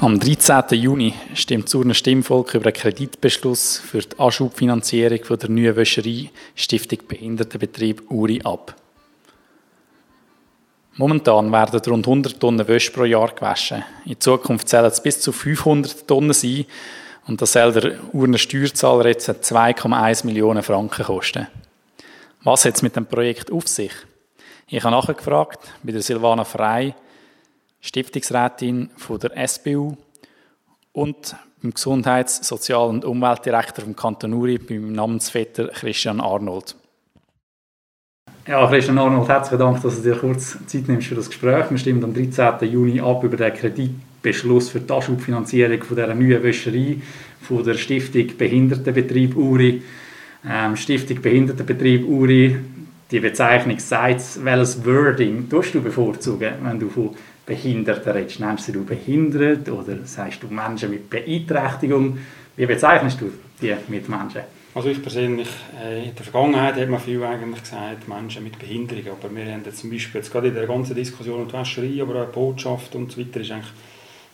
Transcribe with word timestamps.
Am 0.00 0.20
13. 0.20 0.78
Juni 0.78 1.12
stimmt 1.34 1.64
das 1.66 1.74
Urner 1.74 1.92
Stimmvolk 1.92 2.54
über 2.54 2.66
einen 2.66 2.72
Kreditbeschluss 2.72 3.78
für 3.78 3.98
die 3.98 4.16
Anschubfinanzierung 4.16 5.18
der 5.36 5.50
neuen 5.50 5.74
Wäscherei 5.74 6.30
Stiftung 6.54 7.00
Behindertenbetrieb 7.08 8.08
Uri 8.08 8.40
ab. 8.44 8.76
Momentan 10.94 11.50
werden 11.50 11.80
rund 11.88 12.06
100 12.06 12.38
Tonnen 12.38 12.68
Wäsche 12.68 12.92
pro 12.92 13.06
Jahr 13.06 13.34
gewaschen. 13.34 13.84
In 14.04 14.20
Zukunft 14.20 14.68
sollen 14.68 14.84
es 14.84 15.02
bis 15.02 15.20
zu 15.20 15.32
500 15.32 16.06
Tonnen 16.06 16.32
sein 16.32 16.66
und 17.26 17.42
das 17.42 17.54
soll 17.54 17.72
der 17.72 17.98
Urner 18.12 18.38
Steuerzahler 18.38 19.08
jetzt 19.08 19.28
2,1 19.28 20.24
Millionen 20.24 20.62
Franken 20.62 21.06
kosten. 21.06 21.48
Was 22.44 22.64
hat 22.64 22.76
es 22.76 22.82
mit 22.82 22.94
dem 22.94 23.06
Projekt 23.06 23.50
auf 23.50 23.66
sich? 23.66 23.92
Ich 24.68 24.84
habe 24.84 24.94
nachgefragt 24.94 25.58
bei 25.82 25.90
der 25.90 26.02
Silvana 26.02 26.44
Frey, 26.44 26.94
Stiftungsrätin 27.80 28.90
der 29.22 29.48
SBU 29.48 29.96
und 30.92 31.36
beim 31.62 31.74
Gesundheits-, 31.74 32.46
Sozial- 32.46 32.88
und 32.88 33.04
Umweltdirektor 33.04 33.84
vom 33.84 33.96
Kanton 33.96 34.32
Uri, 34.32 34.58
beim 34.58 34.92
Namensvetter 34.92 35.68
Christian 35.68 36.20
Arnold. 36.20 36.76
Ja, 38.46 38.66
Christian 38.66 38.98
Arnold, 38.98 39.28
herzlichen 39.28 39.58
Dank, 39.58 39.82
dass 39.82 39.96
du 39.96 40.02
dir 40.02 40.18
kurz 40.18 40.56
Zeit 40.66 40.88
nimmst 40.88 41.08
für 41.08 41.14
das 41.14 41.28
Gespräch. 41.28 41.70
Wir 41.70 41.78
stimmen 41.78 42.02
am 42.04 42.14
13. 42.14 42.70
Juni 42.70 43.00
ab 43.00 43.22
über 43.22 43.36
den 43.36 43.52
Kreditbeschluss 43.52 44.70
für 44.70 44.80
die 44.80 44.92
Anschubfinanzierung 44.92 45.82
von 45.82 45.96
dieser 45.96 46.14
neuen 46.14 46.42
Wäscherei 46.42 46.96
von 47.42 47.62
der 47.62 47.74
Stiftung 47.74 48.36
Behindertenbetrieb 48.38 49.36
Uri. 49.36 49.82
Ähm, 50.48 50.76
Stiftung 50.76 51.20
Behindertenbetrieb 51.20 52.08
Uri, 52.08 52.56
die 53.10 53.20
Bezeichnung 53.20 53.78
sagt, 53.78 54.44
welches 54.44 54.84
Wording 54.84 55.48
tust 55.48 55.74
du 55.74 55.80
bevorzugen, 55.80 56.54
wenn 56.62 56.78
du 56.78 56.90
von 56.90 57.14
Behinderten 57.46 58.12
redest. 58.12 58.40
Nennst 58.40 58.74
du 58.74 58.84
behindert 58.84 59.68
oder 59.70 60.04
sagst 60.04 60.42
du 60.42 60.48
Menschen 60.48 60.90
mit 60.90 61.08
Beeinträchtigung? 61.08 62.18
Wie 62.56 62.66
bezeichnest 62.66 63.20
du 63.20 63.30
die 63.62 63.74
Mitmenschen? 63.88 64.42
Also 64.74 64.90
ich 64.90 65.02
persönlich, 65.02 65.48
äh, 65.82 66.08
in 66.08 66.14
der 66.14 66.24
Vergangenheit 66.24 66.76
hat 66.76 66.88
man 66.88 67.00
viel 67.00 67.22
eigentlich 67.24 67.62
gesagt, 67.62 68.06
Menschen 68.06 68.44
mit 68.44 68.58
Behinderung, 68.58 69.04
aber 69.18 69.34
wir 69.34 69.52
haben 69.52 69.62
jetzt 69.64 69.78
zum 69.78 69.90
Beispiel 69.90 70.20
jetzt 70.20 70.30
gerade 70.30 70.48
in 70.48 70.54
der 70.54 70.66
ganzen 70.66 70.94
Diskussion 70.94 71.40
um 71.40 71.48
die 71.48 71.54
Wäscherei, 71.54 72.02
aber 72.02 72.22
auch 72.22 72.28
Botschaft 72.28 72.94
und 72.94 73.10
so 73.10 73.18
weiter, 73.18 73.40
ist 73.40 73.50
eigentlich 73.50 73.72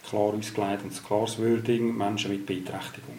klar 0.09 0.35
ausgelegt 0.35 0.83
und 0.83 0.93
ein 0.93 1.07
klares 1.07 1.39
Wording, 1.39 1.97
Menschen 1.97 2.33
mit 2.33 2.45
Beeinträchtigung. 2.45 3.19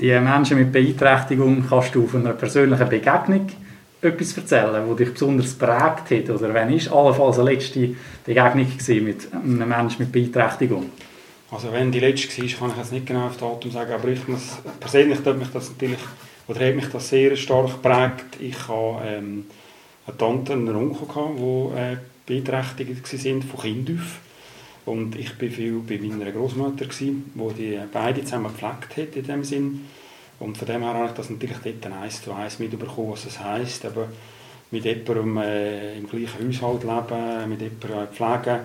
Die 0.00 0.18
Menschen 0.20 0.58
mit 0.58 0.72
Beeinträchtigung 0.72 1.66
kannst 1.68 1.94
du 1.94 2.06
von 2.06 2.24
einer 2.24 2.34
persönlichen 2.34 2.88
Begegnung 2.88 3.46
etwas 4.02 4.36
erzählen, 4.36 4.86
das 4.88 4.96
dich 4.96 5.12
besonders 5.12 5.54
prägt 5.54 6.10
hat? 6.10 6.30
Oder 6.30 6.54
wann 6.54 6.70
war 6.70 6.92
allenfalls 6.92 7.38
eine 7.38 7.50
letzte 7.50 7.94
Begegnung 8.24 8.66
mit 9.04 9.32
einem 9.32 9.68
Menschen 9.68 10.00
mit 10.00 10.12
Beeinträchtigung? 10.12 10.90
Also 11.50 11.70
wenn 11.70 11.92
die 11.92 12.00
letzte 12.00 12.42
war, 12.42 12.48
kann 12.58 12.70
ich 12.70 12.76
jetzt 12.78 12.92
nicht 12.92 13.06
genau 13.06 13.26
auf 13.26 13.36
Datum 13.36 13.70
sagen, 13.70 13.92
aber 13.92 14.08
ich 14.08 14.26
muss, 14.26 14.58
persönlich 14.80 15.18
hat 15.24 15.38
mich 15.38 15.48
das 15.52 15.70
natürlich, 15.70 15.98
oder 16.48 16.66
hat 16.66 16.74
mich 16.74 16.88
das 16.88 17.08
sehr 17.08 17.36
stark 17.36 17.82
geprägt. 17.82 18.40
Ich 18.40 18.68
hatte 18.68 19.02
ähm, 19.06 19.44
eine 20.06 20.16
Tante 20.16 20.54
und 20.54 20.68
einen 20.68 20.76
Onkel, 20.76 21.06
die 21.36 21.78
äh, 21.78 21.96
beeinträchtigt 22.26 23.24
waren 23.24 23.42
von 23.42 23.60
Kind 23.60 23.90
auf. 23.90 24.20
Und 24.84 25.16
ich 25.16 25.40
war 25.40 25.48
viel 25.48 25.80
bei 25.86 25.98
meiner 25.98 26.32
Großmutter, 26.32 26.86
die 26.86 27.22
die 27.56 27.78
beide 27.92 28.24
zusammen 28.24 28.50
gepflegt 28.52 28.96
hat 28.96 29.16
in 29.16 29.26
dem 29.26 29.44
Sinn. 29.44 29.80
Und 30.42 30.58
von 30.58 30.66
dem 30.66 30.82
her 30.82 30.94
habe 30.94 31.06
ich 31.06 31.12
das 31.12 31.30
natürlich 31.30 31.58
dort 31.62 31.92
eins 31.92 32.22
zu 32.22 32.32
eins 32.32 32.58
mitbekommen, 32.58 33.12
was 33.12 33.26
es 33.26 33.38
heisst, 33.38 33.84
eben 33.84 34.06
mit 34.72 34.84
jemandem 34.84 35.36
äh, 35.38 35.96
im 35.96 36.08
gleichen 36.08 36.48
Haushalt 36.48 36.82
leben, 36.82 37.48
mit 37.48 37.60
jemandem 37.60 38.08
pflegen, 38.12 38.60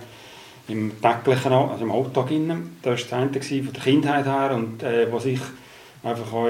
im 0.70 0.92
täglichen, 1.02 1.54
also 1.54 1.84
im 1.84 1.92
Alltag. 1.92 2.32
Innen. 2.32 2.78
Das 2.82 3.12
war 3.12 3.28
das 3.28 3.52
eine 3.52 3.64
von 3.64 3.74
der 3.74 3.84
Kindheit 3.84 4.26
her 4.26 4.52
und 4.56 4.82
äh, 4.82 5.12
was 5.12 5.26
ich 5.26 5.40
einfach 6.04 6.34
auch, 6.34 6.50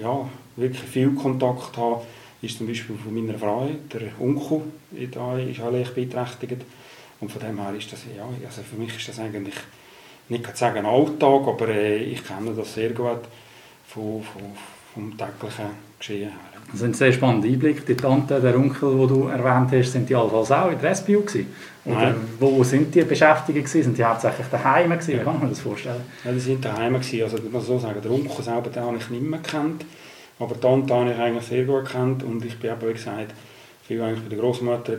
ja, 0.00 0.28
wirklich 0.56 0.82
viel 0.82 1.14
Kontakt 1.14 1.76
habe, 1.76 2.02
ist 2.42 2.58
zum 2.58 2.68
Beispiel 2.68 2.96
von 2.96 3.14
meiner 3.14 3.38
Frau, 3.38 3.68
der 3.92 4.02
Onkel, 4.20 4.62
da 5.10 5.36
ist 5.38 5.60
auch 5.60 5.72
leicht 5.72 5.94
beeinträchtigt. 5.94 6.62
Und 7.20 7.30
von 7.30 7.42
dem 7.42 7.60
her 7.60 7.74
ist 7.76 7.92
das, 7.92 8.04
ja, 8.16 8.24
also 8.46 8.62
für 8.62 8.76
mich 8.76 8.96
ist 8.96 9.08
das 9.08 9.18
eigentlich, 9.18 9.54
nicht 10.28 10.56
sagen 10.56 10.86
Alltag, 10.86 11.48
aber 11.48 11.68
äh, 11.68 12.04
ich 12.04 12.24
kenne 12.24 12.52
das 12.54 12.74
sehr 12.74 12.90
gut 12.90 13.20
von, 13.92 14.22
von, 14.22 14.42
vom 14.94 15.16
täglichen 15.16 15.66
Geschehen 15.98 16.30
her. 16.30 16.38
Das 16.70 16.80
sind 16.80 16.96
sehr 16.96 17.12
spannende 17.12 17.48
Einblicke. 17.48 17.82
Die 17.82 17.96
Tante, 17.96 18.40
der 18.40 18.56
Onkel, 18.56 18.96
die 18.96 19.06
du 19.08 19.26
erwähnt 19.26 19.72
hast, 19.72 19.92
sind 19.92 20.08
die 20.08 20.14
allenfalls 20.14 20.52
auch 20.52 20.70
in 20.70 20.80
der 20.80 20.94
SBU 20.94 21.22
gewesen? 21.22 21.46
Oder 21.84 21.96
Nein. 21.96 22.14
wo 22.38 22.62
sind 22.62 22.94
die 22.94 23.02
beschäftigt 23.02 23.58
gewesen? 23.58 23.82
Sind 23.82 23.98
die 23.98 24.04
hauptsächlich 24.04 24.46
daheim 24.46 24.90
gewesen? 24.90 25.14
Wie 25.14 25.24
kann 25.24 25.40
man 25.40 25.48
das 25.48 25.60
vorstellen? 25.60 26.02
Ja, 26.24 26.30
die 26.30 26.38
sind 26.38 26.64
daheim 26.64 26.94
gewesen. 26.94 27.22
Also, 27.24 27.38
ich 27.38 27.50
muss 27.50 27.66
so 27.66 27.78
sagen, 27.78 28.00
der 28.00 28.10
Onkel 28.10 28.44
selber, 28.44 28.70
den 28.70 28.82
habe 28.84 28.96
ich 28.98 29.10
nicht 29.10 29.22
mehr 29.22 29.40
gekannt. 29.40 29.84
Aber 30.38 30.54
die 30.54 30.60
Tante 30.60 30.94
habe 30.94 31.10
ich 31.10 31.18
eigentlich 31.18 31.46
sehr 31.46 31.64
gut 31.64 31.86
gekannt. 31.86 32.22
Und 32.22 32.44
ich 32.44 32.56
bin 32.58 32.70
eben, 32.70 32.88
wie 32.88 32.92
gesagt, 32.92 33.34
viel 33.88 34.00
eigentlich 34.00 34.22
bei 34.22 34.28
der 34.28 34.38
Großmutter 34.38 34.92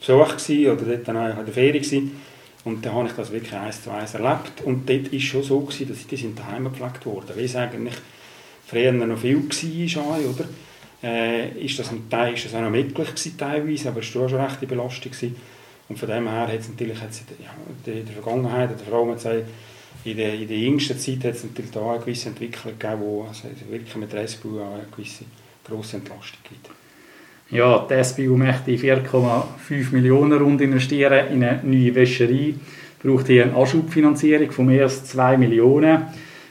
Besuch 0.00 0.36
gewesen, 0.36 0.70
oder 0.72 0.96
dort 0.96 1.08
dann 1.08 1.38
in 1.38 1.44
der 1.44 1.54
Ferie 1.54 1.80
gewesen. 1.80 2.20
Und 2.64 2.84
dann 2.84 2.94
habe 2.94 3.08
ich 3.08 3.14
das 3.14 3.32
wirklich 3.32 3.54
eins 3.54 3.82
zu 3.82 3.90
eins 3.90 4.14
erlebt. 4.14 4.62
Und 4.64 4.88
dort 4.88 5.10
war 5.10 5.18
es 5.18 5.22
schon 5.22 5.42
so, 5.42 5.60
gewesen, 5.60 5.88
dass 5.88 6.06
die 6.06 6.16
sind 6.16 6.38
daheim 6.38 6.64
gepflegt 6.64 7.04
wurden. 7.06 7.36
Wie 7.36 7.44
es 7.44 7.56
eigentlich 7.56 7.94
früher 8.66 8.92
noch 8.92 9.18
viel 9.18 9.36
war, 9.36 10.18
oder? 10.18 10.44
Äh, 11.02 11.64
ist, 11.64 11.78
das 11.78 11.90
ein 11.90 12.08
Teil, 12.08 12.34
ist 12.34 12.44
das 12.44 12.54
auch 12.54 12.60
noch 12.60 12.70
möglich 12.70 13.08
gewesen, 13.08 13.36
teilweise, 13.36 13.88
aber 13.88 14.00
es 14.00 14.14
war 14.14 14.28
schon 14.28 14.38
eine 14.38 14.48
rechte 14.48 14.66
Belastung. 14.66 15.10
Gewesen. 15.10 15.36
Und 15.88 15.98
von 15.98 16.08
dem 16.08 16.28
her 16.28 16.46
hat 16.46 16.60
es 16.60 16.68
natürlich 16.68 17.00
hat's 17.00 17.20
in, 17.20 17.26
der, 17.84 17.94
in 17.94 18.06
Vergangenheit, 18.06 18.70
oder 18.70 18.84
vor 18.84 18.98
allem 19.00 19.42
in 20.04 20.16
der, 20.16 20.34
in 20.34 20.48
der 20.48 20.58
jüngsten 20.58 20.98
Zeit 20.98 21.24
hat 21.24 21.34
es 21.34 21.44
natürlich 21.44 21.72
da 21.72 21.90
eine 21.90 22.00
gewisse 22.00 22.28
Entwicklung 22.28 22.78
gegeben, 22.78 23.00
wo 23.00 23.24
also 23.24 23.48
wirklich 23.68 23.96
mit 23.96 24.14
auch 24.14 24.74
eine 24.74 24.86
gewisse 24.94 25.24
grosse 25.64 25.96
Entlastung 25.96 26.38
gibt. 26.48 26.81
Ja, 27.52 27.86
die 27.86 28.02
SBU 28.02 28.38
möchte 28.38 28.70
4,5 28.70 29.92
Millionen 29.92 30.40
rund 30.40 30.62
investieren 30.62 31.26
in 31.30 31.44
eine 31.44 31.60
neue 31.62 31.94
Wäscherei. 31.94 32.54
Braucht 33.02 33.26
hier 33.26 33.42
eine 33.44 33.54
Anschubfinanzierung 33.54 34.50
von 34.50 34.64
mehr 34.64 34.84
als 34.84 35.04
2 35.04 35.36
Millionen. 35.36 36.04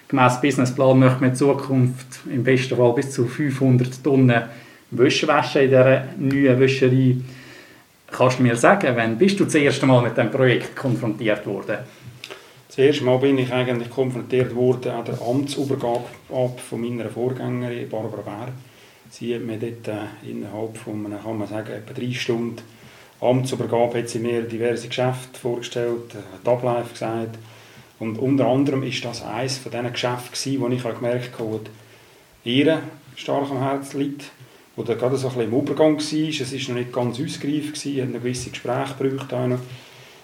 Gemäss 0.07 0.39
Businessplan 0.39 0.99
möchte 0.99 1.21
man 1.21 1.29
in 1.31 1.35
Zukunft 1.35 2.19
im 2.31 2.43
besten 2.43 2.77
Fall 2.77 2.93
bis 2.93 3.09
zu 3.09 3.25
500 3.25 4.03
Tonnen 4.03 4.43
Wäsche 4.91 5.27
waschen 5.27 5.63
in 5.63 5.69
dieser 5.69 6.03
neuen 6.19 6.59
Wäscherei. 6.59 7.15
Kannst 8.11 8.37
du 8.37 8.43
mir 8.43 8.55
sagen, 8.55 8.93
wann 8.95 9.17
bist 9.17 9.39
du 9.39 9.45
das 9.45 9.55
erste 9.55 9.87
Mal 9.87 10.03
mit 10.03 10.15
diesem 10.15 10.29
Projekt 10.29 10.75
konfrontiert 10.75 11.47
worden? 11.47 11.77
Das 12.67 12.77
erste 12.77 13.05
Mal 13.05 13.17
bin 13.17 13.39
ich 13.39 13.51
eigentlich 13.51 13.89
konfrontiert 13.89 14.53
worden 14.53 14.91
an 14.91 15.05
der 15.05 15.19
Amtsübergabe 15.19 16.05
von 16.29 16.79
meiner 16.79 17.09
Vorgängerin 17.09 17.89
Barbara 17.89 18.21
Bär 18.21 18.49
Sie 19.11 19.35
hat 19.35 19.41
mir 19.41 19.57
dort 19.57 19.89
äh, 19.89 20.29
innerhalb 20.29 20.77
von, 20.77 21.05
einer, 21.05 21.17
kann 21.17 21.37
man 21.37 21.47
sagen, 21.47 21.73
etwa 21.73 21.93
drei 21.93 22.13
Stunden 22.13 22.61
Amtsübergabe 23.19 23.99
hat 23.99 24.09
sie 24.09 24.19
mir 24.19 24.41
diverse 24.41 24.87
Geschäfte 24.87 25.37
vorgestellt, 25.37 26.15
äh, 26.15 26.19
die 26.43 26.49
Abläufe 26.49 26.93
gesagt. 26.93 27.37
Und 27.99 28.17
unter 28.17 28.47
anderem 28.47 28.83
ist 28.83 29.03
das 29.03 29.21
eines 29.21 29.57
von 29.57 29.71
diesen 29.71 29.91
Geschäften, 29.91 30.61
wo 30.61 30.67
ich 30.69 30.81
gemerkt 30.81 31.37
habe, 31.37 31.59
ihr 32.45 32.81
stark 33.17 33.51
am 33.51 33.59
Herzen 33.59 33.99
liegt, 33.99 34.31
wo 34.77 34.83
da 34.83 34.93
gerade 34.93 35.17
so 35.17 35.27
ein 35.27 35.33
bisschen 35.35 35.51
im 35.53 35.59
Übergang 35.59 35.97
war. 35.97 35.99
Es 35.99 36.51
war 36.51 36.73
noch 36.73 36.81
nicht 36.81 36.93
ganz 36.93 37.19
ausgereift, 37.19 37.75
es 37.75 37.85
hat 37.85 38.09
noch 38.09 38.21
gewisse 38.21 38.49
Gespräche 38.49 38.95
gebraucht. 38.97 39.31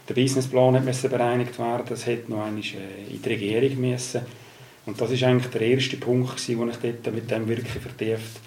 Der 0.07 0.13
Businessplan 0.13 0.85
musste 0.85 1.09
bereinigt 1.09 1.59
werden, 1.59 1.83
das 1.89 2.05
hätte 2.05 2.31
noch 2.31 2.45
einmal 2.45 2.61
äh, 2.61 3.13
in 3.13 3.21
die 3.21 3.29
Regierung 3.29 3.81
müssen. 3.81 4.21
Und 4.85 5.01
das 5.01 5.21
war 5.21 5.27
eigentlich 5.27 5.51
der 5.51 5.61
erste 5.61 5.97
Punkt, 5.97 6.47
wo 6.57 6.65
ich 6.65 6.77
dort 6.77 7.13
mit 7.13 7.29
dem 7.29 7.47
wirklich 7.49 7.73
vertieft 7.73 8.39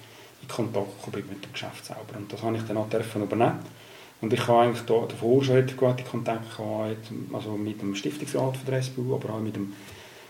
Kontakt 0.51 1.05
gekommen 1.05 1.25
mit 1.29 1.45
dem 1.45 1.53
Geschäft 1.53 1.85
selber. 1.85 2.17
Und 2.17 2.33
das 2.33 2.43
habe 2.43 2.57
ich 2.57 2.63
dann 2.63 2.77
auch 2.77 2.89
dürfen 2.89 3.23
übernehmen. 3.23 3.59
Und 4.21 4.33
ich 4.33 4.47
habe 4.47 4.61
eigentlich 4.61 4.85
da, 4.85 5.07
davor 5.09 5.43
schon 5.43 5.67
gute 5.77 6.05
Kontakte 6.05 6.57
gehabt, 6.57 7.11
also 7.33 7.53
mit 7.53 7.81
dem 7.81 7.95
Stiftungsrat 7.95 8.57
von 8.57 8.67
der 8.67 8.83
SBU, 8.83 9.15
aber 9.15 9.35
auch 9.35 9.41
mit 9.41 9.57
dem 9.57 9.73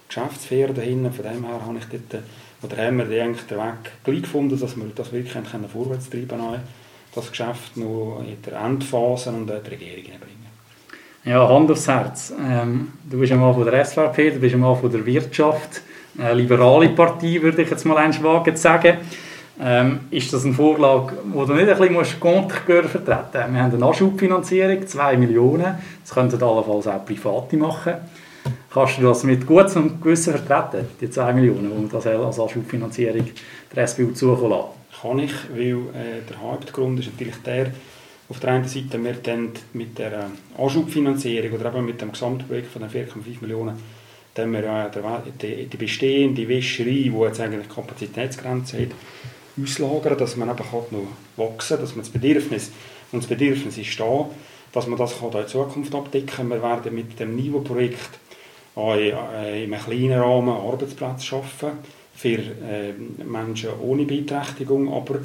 Geschäftsführer 0.08 0.72
dahinter. 0.72 1.10
Von 1.10 1.24
dem 1.24 1.44
her 1.44 1.60
habe 1.66 1.78
ich 1.78 1.84
dort, 1.86 2.22
oder 2.62 2.86
haben 2.86 2.98
wir 2.98 3.22
eigentlich 3.22 3.46
den 3.46 3.58
Weg 3.58 4.04
gleich 4.04 4.22
gefunden, 4.22 4.58
dass 4.58 4.76
wir 4.76 4.84
das 4.94 5.12
wirklich 5.12 5.32
vorwärts 5.72 6.08
treiben 6.08 6.28
können, 6.28 6.60
das 7.14 7.30
Geschäft 7.30 7.76
noch 7.76 8.22
in 8.24 8.40
der 8.42 8.60
Endphase 8.60 9.30
und 9.30 9.50
auch 9.50 9.62
die 9.62 9.70
Regierung 9.70 10.04
bringen. 10.04 10.40
Ja, 11.24 11.46
Hand 11.48 11.70
aufs 11.70 11.86
Herz. 11.86 12.32
Ähm, 12.40 12.92
du 13.10 13.18
bist 13.18 13.32
einmal 13.32 13.52
von 13.52 13.64
der 13.64 13.84
SVP, 13.84 14.30
du 14.30 14.38
bist 14.38 14.54
einmal 14.54 14.76
von 14.76 14.90
der 14.90 15.04
Wirtschaft, 15.04 15.82
eine 16.16 16.34
liberale 16.34 16.88
Partei, 16.90 17.42
würde 17.42 17.62
ich 17.62 17.70
jetzt 17.70 17.84
mal 17.84 17.96
wagen 17.96 18.56
zu 18.56 18.62
sagen. 18.62 18.98
Ähm, 19.62 20.00
ist 20.10 20.32
das 20.32 20.44
ein 20.44 20.54
Vorschlag, 20.54 21.12
wo 21.32 21.44
du 21.44 21.52
nicht 21.52 21.68
ein 21.68 21.76
bisschen 21.76 22.20
Contre 22.20 22.82
vertreten 22.88 23.18
musst? 23.22 23.34
Wir 23.34 23.62
haben 23.62 23.74
eine 23.74 23.84
Anschubfinanzierung, 23.84 24.86
2 24.86 25.16
Millionen. 25.18 25.74
Das 26.02 26.14
könnten 26.14 26.42
allenfalls 26.42 26.86
auch 26.86 27.04
Private 27.04 27.56
machen. 27.58 27.94
Kannst 28.72 28.98
du 28.98 29.02
das 29.02 29.24
mit 29.24 29.46
gutem 29.46 30.00
Gewissen 30.00 30.34
vertreten, 30.34 30.88
die 30.98 31.10
2 31.10 31.32
Millionen, 31.34 31.70
die 31.82 31.92
das 31.92 32.06
als 32.06 32.40
Anschubfinanzierung 32.40 33.26
der 33.74 33.86
SBU 33.86 34.12
zukommen 34.12 34.50
lassen? 34.50 34.68
Kann 35.02 35.18
ich, 35.18 35.32
weil 35.52 35.76
äh, 35.94 36.22
der 36.28 36.40
Hauptgrund 36.40 36.98
ist 37.00 37.12
natürlich 37.12 37.36
der, 37.44 37.66
auf 38.30 38.40
der 38.40 38.52
einen 38.52 38.68
Seite, 38.68 39.02
wir 39.02 39.14
dann 39.14 39.50
mit 39.74 39.98
der 39.98 40.12
äh, 40.12 40.62
Anschubfinanzierung 40.62 41.58
oder 41.58 41.74
eben 41.74 41.84
mit 41.84 42.00
dem 42.00 42.12
Gesamtprojekt 42.12 42.72
von 42.72 42.82
den 42.82 42.90
4,5 42.90 43.42
Millionen 43.42 43.76
Dann 44.34 44.52
wir 44.52 44.62
ja 44.62 44.90
die, 45.42 45.66
die 45.66 45.76
bestehende 45.76 46.48
Wäscherei, 46.48 47.10
die 47.12 47.12
jetzt 47.20 47.40
eigentlich 47.40 47.68
Kapazitätsgrenzen 47.68 48.80
hat, 48.80 48.88
auslagern, 49.60 50.18
dass 50.18 50.36
man 50.36 50.50
eben 50.50 50.58
noch 50.58 51.06
wachsen 51.36 51.76
kann, 51.76 51.84
dass 51.84 51.96
man 51.96 52.04
das 52.04 52.12
Bedürfnis, 52.12 52.70
und 53.12 53.22
das 53.22 53.28
Bedürfnis 53.28 53.78
ist 53.78 53.98
da, 53.98 54.28
dass 54.72 54.86
man 54.86 54.98
das 54.98 55.18
kann 55.18 55.32
in 55.32 55.48
Zukunft 55.48 55.94
abdecken 55.94 56.26
kann. 56.26 56.48
Wir 56.48 56.62
werden 56.62 56.94
mit 56.94 57.18
dem 57.18 57.36
Niveau-Projekt 57.36 58.18
in 58.76 58.82
einem 58.82 59.80
kleinen 59.80 60.20
Rahmen 60.20 60.54
Arbeitsplätze 60.54 61.26
schaffen 61.26 61.70
für 62.14 62.38
äh, 62.38 62.92
Menschen 63.24 63.70
ohne 63.82 64.04
Beeinträchtigung, 64.04 64.92
aber 64.92 65.20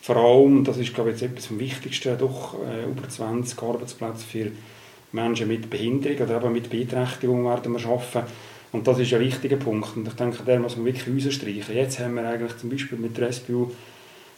vor 0.00 0.16
allem, 0.16 0.64
das 0.64 0.78
ist 0.78 0.94
glaube 0.94 1.10
ich 1.10 1.20
jetzt 1.20 1.30
etwas 1.30 1.46
vom 1.46 1.58
Wichtigsten, 1.58 2.16
doch 2.18 2.54
äh, 2.54 2.84
über 2.88 3.08
20 3.08 3.60
Arbeitsplätze 3.60 4.24
für 4.24 4.52
Menschen 5.12 5.48
mit 5.48 5.68
Behinderung 5.68 6.18
oder 6.20 6.36
eben 6.36 6.52
mit 6.52 6.70
Beeinträchtigung 6.70 7.44
werden 7.44 7.72
wir 7.72 7.80
schaffen. 7.80 8.22
Und 8.72 8.86
das 8.86 8.98
ist 8.98 9.12
ein 9.14 9.20
wichtiger 9.20 9.56
Punkt. 9.56 9.96
Und 9.96 10.08
ich 10.08 10.14
denke, 10.14 10.42
der 10.44 10.58
muss 10.58 10.76
man 10.76 10.86
wirklich 10.86 11.26
rausstreichen. 11.26 11.74
Jetzt 11.74 11.98
haben 11.98 12.14
wir 12.14 12.28
eigentlich 12.28 12.56
zum 12.58 12.70
Beispiel 12.70 12.98
mit 12.98 13.16
der 13.16 13.32
SBU, 13.32 13.70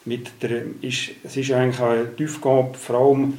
mit 0.05 0.31
der, 0.43 0.63
ist, 0.81 1.11
es 1.25 1.37
ist 1.37 1.53
eigentlich 1.53 1.81
eine 1.81 2.05
die 2.07 2.25
Aufgabe, 2.25 2.75
vor 2.75 2.97
allem, 2.97 3.35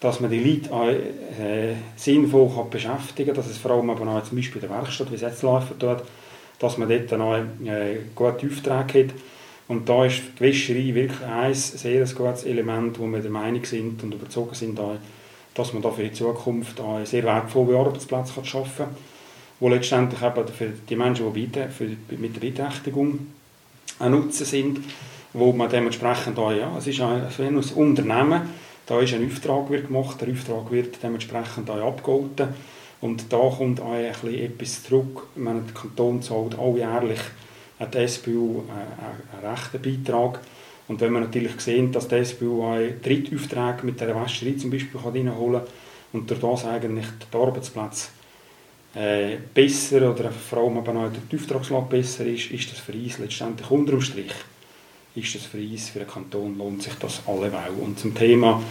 dass 0.00 0.20
man 0.20 0.30
die 0.30 0.42
Leute 0.42 0.72
auch, 0.72 0.88
äh, 0.88 1.74
sinnvoll 1.96 2.50
kann 2.54 2.70
beschäftigen 2.70 3.28
kann, 3.28 3.36
dass 3.36 3.50
es 3.50 3.58
vor 3.58 3.72
allem 3.72 3.90
aber 3.90 4.06
auch 4.08 4.24
zum 4.24 4.36
Beispiel 4.36 4.62
in 4.62 4.68
der 4.68 4.76
Werkstatt, 4.76 5.10
wie 5.10 5.16
es 5.16 5.20
jetzt 5.20 5.42
läuft, 5.42 5.74
dort, 5.78 6.04
dass 6.58 6.78
man 6.78 6.88
dort 6.88 7.12
dann 7.12 7.20
auch 7.20 7.36
äh, 7.36 7.98
gute 8.14 8.46
Aufträge 8.46 9.04
hat. 9.04 9.14
Und 9.68 9.88
da 9.88 10.04
ist 10.04 10.22
die 10.38 10.40
Wäscherei 10.40 10.94
wirklich 10.94 11.22
ein 11.22 11.54
sehr 11.54 12.04
gutes 12.04 12.44
Element, 12.44 12.98
wo 12.98 13.06
wir 13.06 13.20
der 13.20 13.30
Meinung 13.30 13.64
sind 13.64 14.02
und 14.02 14.12
überzogen 14.12 14.54
sind, 14.54 14.80
dass 15.54 15.72
man 15.72 15.82
da 15.82 15.90
für 15.90 16.02
die 16.02 16.12
Zukunft 16.12 16.80
auch 16.80 17.04
sehr 17.04 17.22
wertvolle 17.22 17.78
Arbeitsplätze 17.78 18.32
kann 18.34 18.44
schaffen 18.44 18.86
kann, 18.86 18.96
die 19.60 19.66
letztendlich 19.68 20.22
eben 20.22 20.48
für 20.48 20.68
die 20.88 20.96
Menschen, 20.96 21.32
die 21.34 22.16
mit 22.16 22.34
der 22.34 22.40
Beeinträchtigung 22.40 23.26
ein 23.98 24.12
Nutzen 24.12 24.46
sind, 24.46 24.80
wo 25.32 25.52
man 25.52 25.70
dementsprechend 25.70 26.38
auch, 26.38 26.52
ja, 26.52 26.76
es 26.78 26.86
ist 26.86 27.00
ein, 27.00 27.26
ein 27.38 27.56
Unternehmen, 27.56 28.42
da 28.86 29.00
ist 29.00 29.14
ein 29.14 29.26
Auftrag 29.26 29.70
wird 29.70 29.86
gemacht, 29.86 30.20
der 30.20 30.28
Auftrag 30.28 30.70
wird 30.72 31.02
dementsprechend 31.02 31.70
auch 31.70 31.88
abgehalten 31.88 32.48
und 33.00 33.32
da 33.32 33.38
kommt 33.56 33.80
auch 33.80 33.92
ein 33.92 34.34
etwas 34.34 34.82
zurück. 34.82 35.28
Ich 35.36 35.42
meine, 35.42 35.60
der 35.60 35.74
Kanton 35.74 36.22
zahlt 36.22 36.58
alljährlich 36.58 37.20
an 37.78 37.90
die 37.90 38.06
SBU 38.06 38.64
einen, 38.68 39.44
einen 39.44 39.54
rechten 39.54 39.80
Beitrag. 39.80 40.40
Und 40.88 41.00
wenn 41.00 41.12
man 41.12 41.22
natürlich 41.22 41.58
sehen, 41.60 41.92
dass 41.92 42.08
die 42.08 42.24
SBU 42.24 42.64
auch 42.64 42.78
Drittaufträge 43.02 43.84
mit 43.86 44.00
der 44.00 44.20
Wäscherei 44.20 44.54
zum 44.58 44.70
Beispiel 44.70 45.00
reinholen 45.00 45.62
kann 45.62 45.72
und 46.12 46.30
durch 46.30 46.40
das 46.40 46.66
eigentlich 46.66 47.06
der 47.32 47.40
Arbeitsplatz 47.40 48.10
äh, 48.94 49.36
besser 49.54 50.10
oder 50.10 50.30
vor 50.30 50.64
allem 50.64 50.78
aber 50.78 50.92
auch 50.92 51.10
der 51.10 51.38
Auftragslage 51.38 51.86
besser 51.88 52.26
ist, 52.26 52.50
ist 52.50 52.72
das 52.72 52.80
für 52.80 52.92
uns 52.92 53.18
letztendlich 53.18 53.70
unterm 53.70 54.00
Strich 54.00 54.32
ist 55.14 55.34
das 55.34 55.42
für 55.42 55.58
uns, 55.58 55.88
für 55.88 56.00
den 56.00 56.08
Kanton, 56.08 56.56
lohnt 56.56 56.82
sich 56.82 56.94
das 56.94 57.22
alleweil. 57.26 57.72
Und 57.80 57.98
zum 57.98 58.14
Thema, 58.14 58.62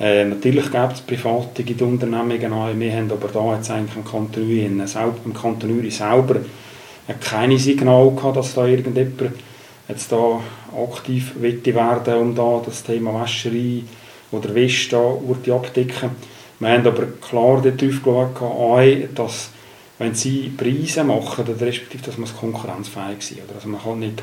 äh, 0.00 0.24
natürlich 0.24 0.70
gibt 0.70 0.92
es 0.92 1.00
private 1.02 1.84
Unternehmungen 1.84 2.52
an, 2.52 2.80
wir 2.80 2.92
haben 2.92 3.10
aber 3.10 3.28
da 3.28 3.56
jetzt 3.56 3.70
eigentlich 3.70 3.96
im 3.96 4.04
Kanton 4.04 4.42
Uri, 4.42 4.64
im 4.64 5.34
Kanton 5.34 5.90
selber 5.90 6.40
keine 7.20 7.58
Signal 7.58 8.10
gehabt, 8.14 8.36
dass 8.36 8.54
da 8.54 8.66
irgendjemand 8.66 9.34
jetzt 9.88 10.10
da 10.10 10.40
aktiv 10.76 11.34
werden 11.40 12.14
um 12.14 12.34
da 12.34 12.62
das 12.64 12.82
Thema 12.84 13.20
Wäscherei 13.22 13.82
oder 14.30 14.54
Wäsche 14.54 14.90
da 14.90 15.54
abdecken. 15.54 16.10
Wir 16.58 16.68
haben 16.68 16.86
aber 16.86 17.06
klar 17.20 17.60
dort 17.60 17.82
aufgeschaut, 17.82 19.14
dass 19.14 19.50
wenn 19.98 20.14
sie 20.14 20.52
Preise 20.56 21.04
machen, 21.04 21.44
oder 21.44 21.60
respektive, 21.60 22.02
dass 22.04 22.18
man 22.18 22.28
konkurrenzfähig 22.28 23.22
sein. 23.22 23.38
Oder? 23.46 23.56
Also 23.56 23.68
man 23.68 23.82
kann 23.82 23.98
nicht 24.00 24.22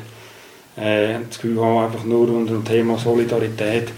äh, 0.76 1.18
das 1.28 1.40
Gefühl 1.40 1.60
haben, 1.60 1.84
einfach 1.86 2.04
nur 2.04 2.28
unter 2.28 2.52
dem 2.52 2.64
Thema 2.64 2.98
Solidarität 2.98 3.88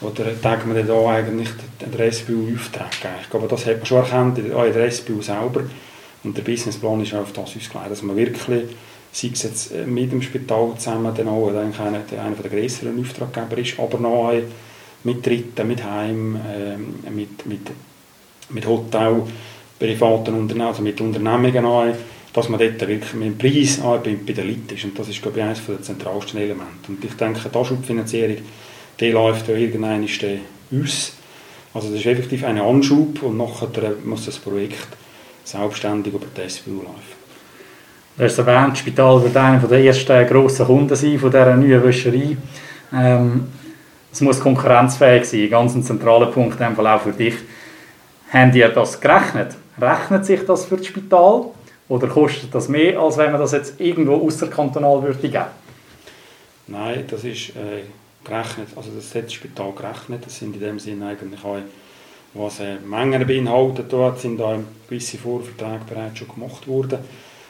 oder 0.00 0.24
denkt 0.24 0.66
man 0.66 0.86
da 0.86 1.10
eigentlich 1.10 1.48
der 1.80 2.12
SBU 2.12 2.54
Aufträge 2.54 3.14
Ich 3.22 3.30
glaube, 3.30 3.48
das 3.48 3.66
hat 3.66 3.78
man 3.78 3.86
schon 3.86 3.98
erkannt, 3.98 4.38
auch 4.54 4.64
in 4.64 4.72
der 4.72 4.90
SBU 4.90 5.20
selber. 5.20 5.64
Und 6.22 6.36
der 6.36 6.42
Businessplan 6.42 7.02
ist 7.02 7.14
auch 7.14 7.20
auf 7.20 7.32
das 7.32 7.44
ausgelegt, 7.44 7.90
dass 7.90 8.02
man 8.02 8.16
wirklich, 8.16 8.64
sei 9.12 9.30
es 9.32 9.42
jetzt 9.42 9.74
mit 9.86 10.12
dem 10.12 10.22
Spital 10.22 10.74
zusammen, 10.76 11.14
dann 11.14 11.28
auch 11.28 11.48
einer, 11.48 11.68
einer 11.78 12.36
der 12.42 12.50
größeren 12.50 12.98
Auftraggeber 13.00 13.58
ist, 13.58 13.78
aber 13.78 13.98
noch 13.98 14.32
mit 15.04 15.24
Dritten, 15.24 15.66
mit 15.66 15.82
Heim, 15.84 16.36
äh, 16.36 17.10
mit, 17.10 17.46
mit, 17.46 17.70
mit 18.50 18.66
Hotel, 18.66 19.22
privaten 19.80 20.34
Unternehmen, 20.34 20.68
also 20.68 20.82
mit 20.82 21.00
Unternehmungen 21.00 21.64
auch, 21.64 21.86
dass 22.32 22.48
man 22.48 22.60
dort 22.60 22.80
wirklich 22.80 23.14
mit 23.14 23.26
dem 23.26 23.38
Preis 23.38 23.78
bei, 23.78 24.14
bei 24.24 24.32
den 24.32 24.46
Leuten 24.46 24.74
ist. 24.74 24.84
Und 24.84 24.96
das 24.96 25.08
ist, 25.08 25.20
glaube 25.20 25.38
ich, 25.38 25.44
eines 25.44 25.66
der 25.66 25.82
zentralsten 25.82 26.40
Elemente. 26.40 26.88
Und 26.88 27.04
ich 27.04 27.14
denke, 27.14 27.40
die 27.52 27.58
Anschubfinanzierung, 27.58 28.36
die 29.00 29.10
läuft 29.10 29.48
ja 29.48 29.56
irgendwann 29.56 30.04
aus. 30.04 31.12
Also 31.72 31.88
das 31.88 32.00
ist 32.00 32.06
effektiv 32.06 32.44
ein 32.44 32.60
Anschub 32.60 33.22
und 33.22 33.36
nachher 33.36 33.68
muss 34.04 34.26
das 34.26 34.38
Projekt 34.38 34.88
selbstständig 35.44 36.12
über 36.12 36.26
die 36.36 36.48
SBU 36.48 36.82
laufen. 36.82 37.20
Du 38.16 38.24
hast 38.24 38.38
erwähnt, 38.38 38.72
das 38.72 38.80
Spital 38.80 39.22
wird 39.22 39.36
einer 39.36 39.58
der 39.60 39.84
ersten 39.84 40.26
grossen 40.26 40.66
Kunden 40.66 40.94
sein 40.94 41.18
von 41.18 41.30
dieser 41.30 41.56
neuen 41.56 41.82
Wäscherei. 41.82 42.36
Ähm, 42.92 43.46
es 44.12 44.20
muss 44.20 44.40
konkurrenzfähig 44.40 45.24
sein, 45.24 45.48
ganz 45.48 45.74
ein 45.74 45.82
zentraler 45.82 46.26
Punkt 46.26 46.60
in 46.60 46.66
dem 46.66 46.76
Fall 46.76 46.86
auch 46.88 47.00
für 47.00 47.12
dich. 47.12 47.34
Haben 48.32 48.52
die 48.52 48.60
das 48.60 49.00
gerechnet? 49.00 49.56
Rechnet 49.80 50.26
sich 50.26 50.44
das 50.44 50.66
für 50.66 50.76
das 50.76 50.86
Spital? 50.86 51.46
Oder 51.88 52.06
kostet 52.06 52.54
das 52.54 52.68
mehr, 52.68 53.00
als 53.00 53.16
wenn 53.16 53.32
man 53.32 53.40
das 53.40 53.52
jetzt 53.52 53.80
irgendwo 53.80 54.24
außerkantonal 54.26 55.02
würde 55.02 55.18
geben? 55.18 55.44
Nein, 56.68 57.04
das 57.08 57.24
ist 57.24 57.50
äh, 57.50 57.82
gerechnet, 58.24 58.68
also 58.76 58.90
das 58.94 59.12
hat 59.14 59.24
das 59.24 59.32
Spital 59.32 59.72
gerechnet. 59.72 60.24
Das 60.24 60.38
sind 60.38 60.54
in 60.54 60.60
dem 60.60 60.78
Sinne 60.78 61.08
eigentlich 61.08 61.44
auch, 61.44 61.58
was 62.34 62.60
äh, 62.60 62.76
Mengen 62.76 63.26
beinhaltet. 63.26 63.92
Dort 63.92 64.20
sind 64.20 64.38
da 64.38 64.56
gewisse 64.88 65.18
Vorverträge 65.18 65.80
bereits 65.88 66.18
schon 66.18 66.28
gemacht 66.28 66.68
worden. 66.68 67.00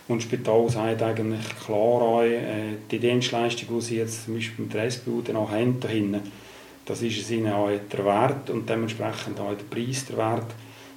Und 0.08 0.16
das 0.16 0.24
Spital 0.24 0.68
sagt 0.70 1.02
eigentlich 1.02 1.46
klar 1.64 2.02
auch, 2.02 2.22
äh, 2.22 2.76
die 2.90 2.98
Dienstleistung, 2.98 3.76
die 3.76 3.80
sie 3.82 3.96
jetzt 3.98 4.24
zum 4.24 4.34
Beispiel 4.34 4.64
mit 4.64 4.74
der 4.74 4.90
SBU 4.90 5.20
dann 5.20 5.36
auch 5.36 5.50
haben, 5.50 5.78
dahinten, 5.80 6.22
das 6.86 7.02
ist 7.02 7.20
es 7.20 7.30
ihnen 7.30 7.52
auch 7.52 7.68
der 7.68 8.04
Wert 8.04 8.50
und 8.50 8.68
dementsprechend 8.68 9.38
auch 9.38 9.54
der 9.54 9.64
Preis 9.70 10.06
der 10.06 10.16
Wert 10.16 10.46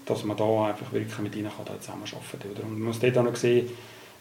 dass 0.06 0.24
man 0.24 0.38
da 0.38 0.66
einfach 0.68 0.92
wirklich 0.92 1.18
mit 1.20 1.36
ihnen 1.36 1.50
kann 1.50 1.80
zusammenarbeiten 1.80 2.56
kann. 2.56 2.64
Und 2.66 2.80
man 2.80 2.88
muss 2.88 3.00
dort 3.00 3.18
auch 3.18 3.24
noch 3.24 3.36
sehen, 3.36 3.70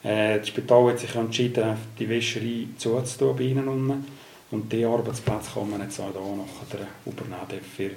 äh, 0.04 0.38
das 0.38 0.48
Spital 0.48 0.88
hat 0.88 0.98
sich 0.98 1.14
entschieden, 1.14 1.76
die 1.98 2.08
Wäscherei 2.08 2.66
zuzutun 2.76 3.36
bei 3.36 3.44
ihnen 3.44 3.68
unten. 3.68 4.06
Und 4.50 4.70
diese 4.72 4.86
Arbeitsplätze 4.86 5.50
kann 5.54 5.70
man 5.70 5.80
jetzt 5.80 5.98
auch 6.00 6.12
hier 6.12 6.20
nachher 6.20 6.86
übernehmen 7.06 7.64
für 7.76 7.90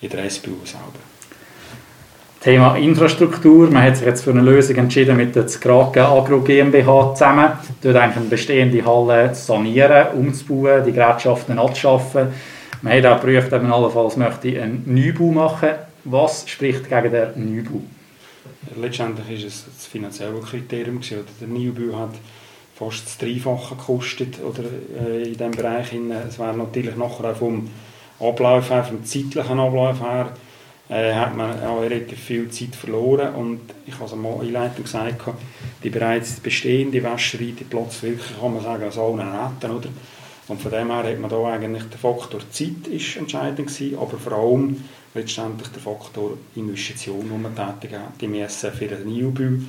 in 0.00 0.10
der 0.10 0.28
SBU 0.28 0.64
selber. 0.64 0.98
Thema 2.42 2.74
Infrastruktur. 2.76 3.70
Man 3.70 3.82
hat 3.82 3.98
sich 3.98 4.06
jetzt 4.06 4.24
für 4.24 4.30
eine 4.30 4.40
Lösung 4.40 4.76
entschieden 4.76 5.16
mit 5.16 5.36
der 5.36 5.46
Skrake 5.46 6.02
Agro 6.02 6.40
GmbH 6.40 7.14
zusammen, 7.14 7.52
dort 7.82 7.96
eigentlich 7.96 8.16
eine 8.16 8.26
bestehende 8.26 8.84
Halle 8.84 9.32
zu 9.34 9.44
sanieren, 9.44 10.08
umzubauen, 10.14 10.82
die 10.86 10.92
Gerätschaften 10.92 11.58
abzuschaffen. 11.58 12.28
Man 12.80 12.94
hat 12.94 13.04
auch 13.04 13.20
geprüft, 13.20 13.52
ob 13.52 13.62
man 13.62 13.72
allenfalls 13.72 14.16
möchte 14.16 14.60
einen 14.60 14.84
Neubau 14.86 15.30
machen 15.32 15.89
was 16.04 16.48
spricht 16.48 16.88
gegen 16.88 17.12
den 17.12 17.56
Neubau? 17.56 17.82
Letztendlich 18.76 19.26
war 19.26 19.46
es 19.48 19.64
das 19.64 19.86
finanzielle 19.86 20.40
Kriterium. 20.40 21.00
Gewesen. 21.00 21.24
Der 21.40 21.48
Neubau 21.48 21.98
hat 21.98 22.14
fast 22.74 23.06
das 23.06 23.18
Dreifache 23.18 23.76
gekostet 23.76 24.40
oder, 24.42 24.64
äh, 24.98 25.22
in 25.24 25.32
diesem 25.32 25.50
Bereich. 25.50 25.92
Es 26.28 26.38
wäre 26.38 26.56
natürlich 26.56 26.96
nachher 26.96 27.30
auch 27.30 27.36
vom 27.36 27.68
Ablauf 28.18 28.70
her, 28.70 28.84
vom 28.84 29.04
zeitlichen 29.04 29.60
Ablauf 29.60 30.00
her, 30.00 30.34
äh, 30.88 31.14
hat 31.14 31.36
man 31.36 31.62
auch 31.62 31.80
relativ 31.80 32.18
viel 32.18 32.48
Zeit 32.50 32.74
verloren. 32.74 33.34
Und 33.34 33.60
ich 33.86 33.94
habe 33.94 34.06
es 34.06 34.12
am 34.12 34.26
Einleitung 34.26 34.84
gesagt, 34.84 35.22
die 35.82 35.90
bereits 35.90 36.40
bestehende 36.40 37.02
Wäscherei, 37.02 37.52
die 37.58 37.64
Platz 37.64 38.02
wirklich, 38.02 38.38
kann 38.38 38.54
man 38.54 38.62
sagen, 38.62 38.84
als 38.84 38.98
allen 38.98 39.16
Nähten, 39.16 39.70
oder? 39.76 39.88
Und 40.50 40.60
von 40.60 40.72
dem 40.72 40.88
her 40.88 41.04
hat 41.04 41.20
man 41.20 41.30
da 41.30 41.44
eigentlich 41.44 41.84
der 41.84 41.98
Faktor 42.00 42.40
Zeit 42.50 42.88
ist 42.90 43.16
entscheidend 43.16 43.68
gewesen, 43.68 43.96
aber 43.96 44.18
vor 44.18 44.32
allem 44.32 44.82
letztendlich 45.14 45.68
der 45.68 45.80
Faktor 45.80 46.32
Investition, 46.56 47.22
die 47.22 47.40
man 47.40 47.54
tätigen, 47.54 48.00
die 48.20 48.26
müssen 48.26 48.72
für 48.72 48.84
einen 48.86 49.16
Neubau 49.16 49.62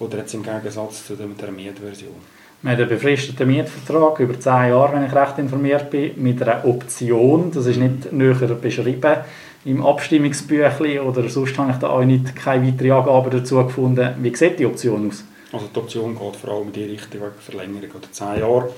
oder 0.00 0.18
jetzt 0.18 0.34
im 0.34 0.42
Gegensatz 0.42 1.06
zu 1.06 1.14
der, 1.14 1.52
Mietversion. 1.52 2.16
Wir 2.62 2.72
haben 2.72 2.80
einen 2.80 2.88
befristeten 2.88 3.46
Mietvertrag 3.46 4.18
über 4.18 4.40
10 4.40 4.52
Jahre, 4.70 4.94
wenn 4.94 5.06
ich 5.06 5.14
recht 5.14 5.38
informiert 5.38 5.88
bin, 5.90 6.20
mit 6.20 6.42
einer 6.42 6.64
Option. 6.64 7.52
Das 7.52 7.66
ist 7.66 7.76
nicht 7.76 8.12
näher 8.12 8.34
beschrieben 8.60 9.18
im 9.64 9.86
Abstimmungsbüchlein 9.86 10.98
oder 10.98 11.28
sonst 11.28 11.56
habe 11.58 11.70
ich 11.70 11.76
da 11.76 11.90
auch 11.90 12.04
nicht 12.04 12.34
keine 12.34 12.66
weitere 12.66 12.90
Angabe 12.90 13.30
dazu 13.30 13.64
gefunden. 13.64 14.16
Wie 14.20 14.34
sieht 14.34 14.58
die 14.58 14.66
Option 14.66 15.10
aus? 15.10 15.24
Also 15.54 15.68
die 15.74 15.78
Option 15.78 16.18
geht 16.18 16.36
vor 16.36 16.50
allem 16.50 16.66
in 16.68 16.72
die 16.72 16.84
Richtung 16.84 17.20
Verlängerung 17.38 17.90
oder 17.96 18.10
10 18.10 18.40
Jahre, 18.40 18.70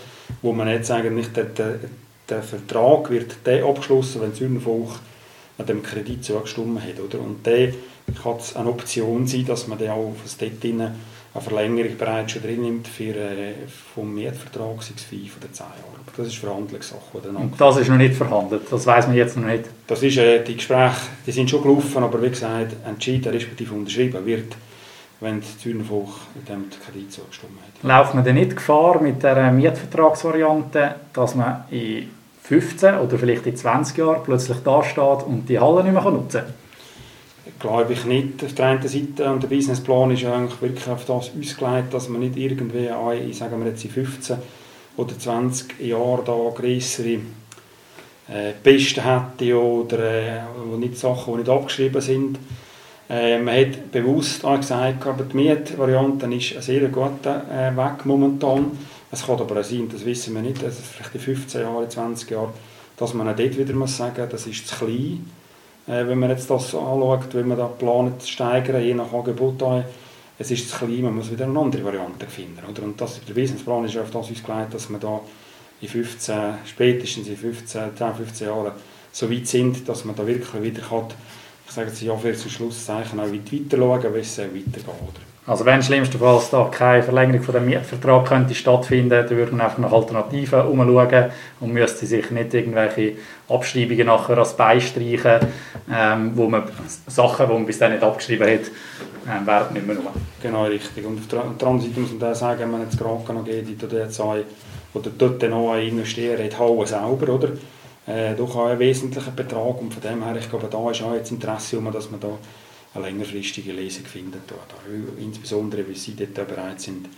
wo 0.43 0.53
man 0.53 0.69
jetzt 0.69 0.91
eigentlich 0.91 1.29
der, 1.29 1.45
der, 1.45 1.81
der 2.29 2.43
Vertrag 2.43 3.11
wird 3.11 3.37
der 3.45 3.65
abgeschlossen, 3.65 4.23
wenn 4.23 4.35
Zürnvolk 4.35 4.91
an 5.59 5.67
dem 5.67 5.83
Kredit 5.83 6.25
zugestimmt 6.25 6.83
hat. 6.83 7.01
Oder? 7.01 7.21
Und 7.21 7.47
dann 7.47 7.73
kann 8.23 8.37
es 8.37 8.55
eine 8.55 8.69
Option 8.69 9.27
sein, 9.27 9.47
dass 9.47 9.67
man 9.67 9.79
dann 9.79 9.91
auch 9.91 10.15
das 10.23 10.37
dort 10.37 10.65
eine 10.65 10.95
eine 11.37 11.43
Verlängerung 11.43 11.97
bereits 11.97 12.33
schon 12.33 12.43
drin 12.43 12.63
nimmt 12.63 12.89
für, 12.89 13.15
äh, 13.15 13.55
vom 13.95 14.15
Mietvertrag, 14.15 14.83
sei 14.83 14.93
es 14.97 15.05
fünf 15.05 15.37
oder 15.39 15.53
zehn 15.53 15.67
Jahre. 15.67 16.01
Aber 16.07 16.13
das 16.17 16.29
ist 16.29 16.37
Verhandlungssache. 16.37 17.19
Und 17.35 17.61
das 17.61 17.77
ist 17.77 17.89
noch 17.89 17.97
nicht 17.97 18.15
verhandelt, 18.15 18.63
das 18.71 18.87
weiß 18.87 19.07
man 19.07 19.17
jetzt 19.17 19.37
noch 19.37 19.47
nicht? 19.47 19.65
Das 19.87 20.03
ist, 20.03 20.17
äh, 20.17 20.43
die 20.43 20.57
Gespräche 20.57 20.97
die 21.27 21.33
sind 21.33 21.51
schon 21.51 21.63
gelaufen, 21.63 22.03
aber 22.03 22.23
wie 22.23 22.31
gesagt, 22.31 22.77
entschieden 22.87 23.33
respektive 23.33 23.75
unterschrieben 23.75 24.25
wird, 24.25 24.57
wenn 25.21 25.41
die 25.41 25.59
Zürnfolk 25.59 26.09
dem 26.49 26.65
Kredit 26.71 27.13
zugestimmt 27.13 27.59
hat. 27.63 27.83
Läuft 27.89 28.15
man 28.15 28.25
denn 28.25 28.35
nicht 28.35 28.57
Gefahr 28.57 29.01
mit 29.01 29.23
der 29.23 29.51
Mietvertragsvariante, 29.51 30.95
dass 31.13 31.35
man 31.35 31.65
in 31.71 32.11
15 32.43 32.97
oder 32.97 33.19
vielleicht 33.19 33.47
in 33.47 33.57
20 33.57 33.97
Jahren 33.97 34.23
plötzlich 34.23 34.59
da 34.65 34.83
steht 34.83 35.23
und 35.27 35.49
die 35.49 35.59
Halle 35.59 35.83
nicht 35.83 35.93
mehr 35.93 36.11
nutzen 36.11 36.43
kann? 36.43 36.55
glaube 37.59 37.93
ich 37.93 38.05
nicht. 38.05 38.45
Auf 38.45 38.55
der 38.55 38.67
einen 38.67 38.89
Seite, 38.89 39.31
und 39.31 39.43
der 39.43 39.49
Businessplan 39.49 40.11
ist 40.11 40.25
eigentlich 40.25 40.61
wirklich 40.61 40.89
auf 40.89 41.05
das 41.05 41.31
ausgelegt, 41.31 41.93
dass 41.93 42.09
man 42.09 42.21
nicht 42.21 42.37
irgendwie, 42.37 42.89
ich 43.29 43.39
sage 43.39 43.59
wir 43.59 43.67
jetzt 43.67 43.85
in 43.85 43.91
15 43.91 44.37
oder 44.97 45.19
20 45.19 45.81
Jahren 45.81 46.25
da 46.25 46.33
größere 46.55 47.19
äh, 48.29 48.53
Pisten 48.63 49.05
hätte 49.05 49.61
oder 49.61 49.99
äh, 49.99 50.41
wo 50.65 50.77
nicht 50.77 50.99
Sachen, 50.99 51.35
die 51.35 51.39
nicht 51.41 51.51
abgeschrieben 51.51 52.01
sind. 52.01 52.39
Äh, 53.09 53.39
man 53.39 53.57
hat 53.57 53.93
bewusst 53.93 54.45
auch 54.45 54.57
gesagt, 54.57 55.07
aber 55.07 55.25
die 55.25 55.37
Mietvariante 55.37 56.27
ist 56.35 56.57
ein 56.57 56.63
sehr 56.63 56.89
guter 56.89 57.45
äh, 57.51 57.77
Weg 57.77 58.05
momentan. 58.05 58.73
Es 59.13 59.25
kann 59.25 59.39
aber 59.39 59.61
auch 59.61 59.65
sein, 59.65 59.89
das 59.91 60.05
wissen 60.05 60.35
wir 60.35 60.43
nicht, 60.43 60.63
es 60.63 60.79
vielleicht 60.81 61.15
in 61.15 61.21
15 61.21 61.61
Jahren, 61.61 61.89
20 61.89 62.31
Jahren, 62.31 62.53
dass 62.97 63.15
man 63.15 63.29
auch 63.29 63.37
dort 63.37 63.57
wieder 63.57 63.75
muss 63.75 63.97
sagen, 63.97 64.27
das 64.29 64.47
ist 64.47 64.67
zu 64.67 64.77
klein 64.77 65.25
äh, 65.87 66.07
wenn 66.07 66.19
man 66.19 66.31
jetzt 66.31 66.51
das 66.51 66.75
anschaut, 66.75 67.33
wenn 67.35 67.49
man 67.49 67.59
da 67.59 67.67
plant 67.67 68.23
zu 68.23 68.29
steigern, 68.29 68.83
je 68.83 68.95
nach 68.95 69.13
Angebot, 69.13 69.63
es 70.39 70.51
ist 70.51 70.71
zu 70.71 70.79
klein, 70.79 71.03
man 71.03 71.15
muss 71.15 71.31
wieder 71.31 71.45
eine 71.45 71.59
andere 71.59 71.85
Variante 71.85 72.27
finden. 72.27 72.63
Oder? 72.69 72.83
Und 72.83 73.01
das, 73.01 73.21
der 73.25 73.35
Businessplan 73.35 73.85
ist 73.85 73.97
auf 73.97 74.11
das 74.11 74.31
ausgelegt, 74.31 74.75
dass 74.75 74.91
man 74.91 75.01
da 75.01 75.21
in 75.81 75.89
15, 75.89 76.35
spätestens 76.67 77.29
in 77.29 77.37
15, 77.37 77.97
10, 77.97 78.15
15 78.15 78.47
Jahren 78.47 78.73
so 79.13 79.31
weit 79.31 79.47
sind, 79.47 79.89
dass 79.89 80.05
man 80.05 80.17
da 80.17 80.27
wirklich 80.27 80.63
wieder 80.63 80.83
kann, 80.83 81.07
ich 81.67 81.73
sage 81.73 81.89
jetzt 81.89 82.01
ja 82.01 82.17
für 82.17 82.35
zum 82.35 82.51
Schlusszeichen, 82.51 83.19
auch 83.19 83.27
weiter 83.27 83.77
schauen, 83.77 84.15
wie 84.15 84.19
es 84.21 84.39
weitergeht. 84.39 85.21
Also 85.47 85.65
wenn 85.65 85.81
schlimmstenfalls 85.81 86.51
da 86.51 86.69
keine 86.73 87.05
Verlängerung 87.05 87.43
von 87.43 87.55
dem 87.55 87.67
Mietvertrag 87.67 88.27
könnte 88.27 88.55
stattfinden, 88.55 89.11
dann 89.11 89.31
würde 89.31 89.53
man 89.53 89.61
einfach 89.61 89.79
nach 89.79 89.93
Alternativen 89.93 90.63
umschauen 90.63 91.31
und 91.61 91.73
müsste 91.73 92.05
sich 92.05 92.33
nicht 92.33 92.53
irgendwelche 92.53 93.13
Abschreibungen 93.49 94.07
nachher 94.07 94.39
als 94.39 94.57
beistreichen, 94.57 95.47
ähm, 95.93 96.33
wo 96.35 96.49
man 96.49 96.65
Sachen, 97.07 97.47
die 97.47 97.53
man 97.53 97.67
bis 97.67 97.79
dann 97.79 97.93
nicht 97.93 98.03
abgeschrieben 98.03 98.49
hat, 98.49 98.71
ähm, 99.29 99.47
werden 99.47 99.75
nicht 99.75 99.87
mehr 99.87 99.95
nur. 99.95 100.13
Genau, 100.43 100.65
richtig. 100.65 101.07
Und 101.07 101.21
auf 101.21 101.29
der 101.29 101.45
anderen 101.45 101.81
Seite 101.81 102.01
muss 102.01 102.11
man 102.11 102.19
dann 102.19 102.35
sagen, 102.35 102.61
wenn 102.61 102.71
man 102.73 102.83
jetzt 102.83 102.99
gerade 102.99 103.33
noch 103.33 103.45
geht, 103.45 103.85
oder 103.85 103.99
jetzt 104.01 104.21
oder 104.21 105.11
dort 105.17 105.43
noch 105.49 105.77
investieren, 105.77 106.43
hat 106.43 106.59
Halle 106.59 106.87
selber, 106.87 107.33
oder? 107.33 107.51
Äh, 108.07 108.35
doch 108.37 108.55
auch 108.57 108.67
einen 108.67 108.79
wesentlichen 108.79 109.35
Betrag 109.35 109.81
und 109.81 109.93
von 109.93 110.03
dem 110.03 110.25
her, 110.25 110.37
ich 110.37 110.49
glaube, 110.49 110.69
da 110.71 110.91
ist 110.91 111.03
auch 111.03 111.15
jetzt 111.15 111.33
Interesse, 111.33 111.81
dass 111.93 112.11
man 112.11 112.21
da 112.21 112.29
eine 112.95 113.07
längerfristige 113.07 113.73
Lesung 113.73 114.05
finden. 114.05 114.41
Insbesondere, 115.19 115.87
weil 115.87 115.97
sie 115.97 116.15
dort 116.15 116.49
bereit 116.49 116.81
sind, 116.81 117.09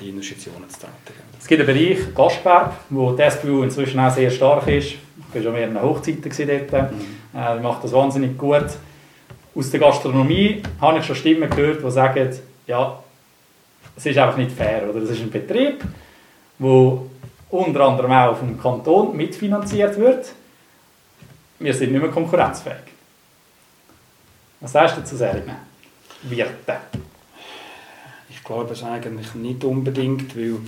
die 0.00 0.08
Investitionen 0.08 0.68
zu 0.68 0.80
tätigen. 0.80 1.24
Es 1.38 1.46
gibt 1.46 1.60
einen 1.60 1.74
Bereich 1.74 2.14
Gastgewerbe, 2.14 2.72
wo 2.90 3.12
die 3.12 3.62
inzwischen 3.62 4.00
auch 4.00 4.10
sehr 4.10 4.30
stark 4.30 4.66
ist. 4.68 4.94
Ich 5.28 5.34
war 5.34 5.42
schon 5.42 5.52
mehrere 5.52 5.82
Hochzeiten 5.82 6.22
dort. 6.70 6.92
Mhm. 6.92 6.98
Äh, 7.34 7.60
macht 7.60 7.84
das 7.84 7.92
wahnsinnig 7.92 8.38
gut. 8.38 8.66
Aus 9.54 9.70
der 9.70 9.80
Gastronomie 9.80 10.62
habe 10.80 10.98
ich 10.98 11.04
schon 11.04 11.16
Stimmen 11.16 11.50
gehört, 11.50 11.84
die 11.84 11.90
sagen, 11.90 12.30
ja, 12.66 13.02
es 13.96 14.06
ist 14.06 14.16
einfach 14.18 14.36
nicht 14.36 14.52
fair. 14.52 14.88
Oder? 14.88 15.00
Das 15.00 15.10
ist 15.10 15.20
ein 15.20 15.30
Betrieb, 15.30 15.82
der 16.58 16.98
unter 17.50 17.80
anderem 17.80 18.12
auch 18.12 18.36
vom 18.36 18.60
Kanton 18.60 19.16
mitfinanziert 19.16 19.98
wird. 19.98 20.32
Wir 21.58 21.74
sind 21.74 21.92
nicht 21.92 22.00
mehr 22.00 22.10
konkurrenzfähig. 22.10 22.76
Was 24.60 24.72
sagst 24.72 24.96
du 24.98 25.04
zu 25.04 25.16
solchen 25.16 25.50
Wirten? 26.22 26.76
Ich 28.28 28.42
glaube 28.44 28.72
es 28.72 28.82
eigentlich 28.82 29.34
nicht 29.34 29.64
unbedingt, 29.64 30.36
weil 30.36 30.58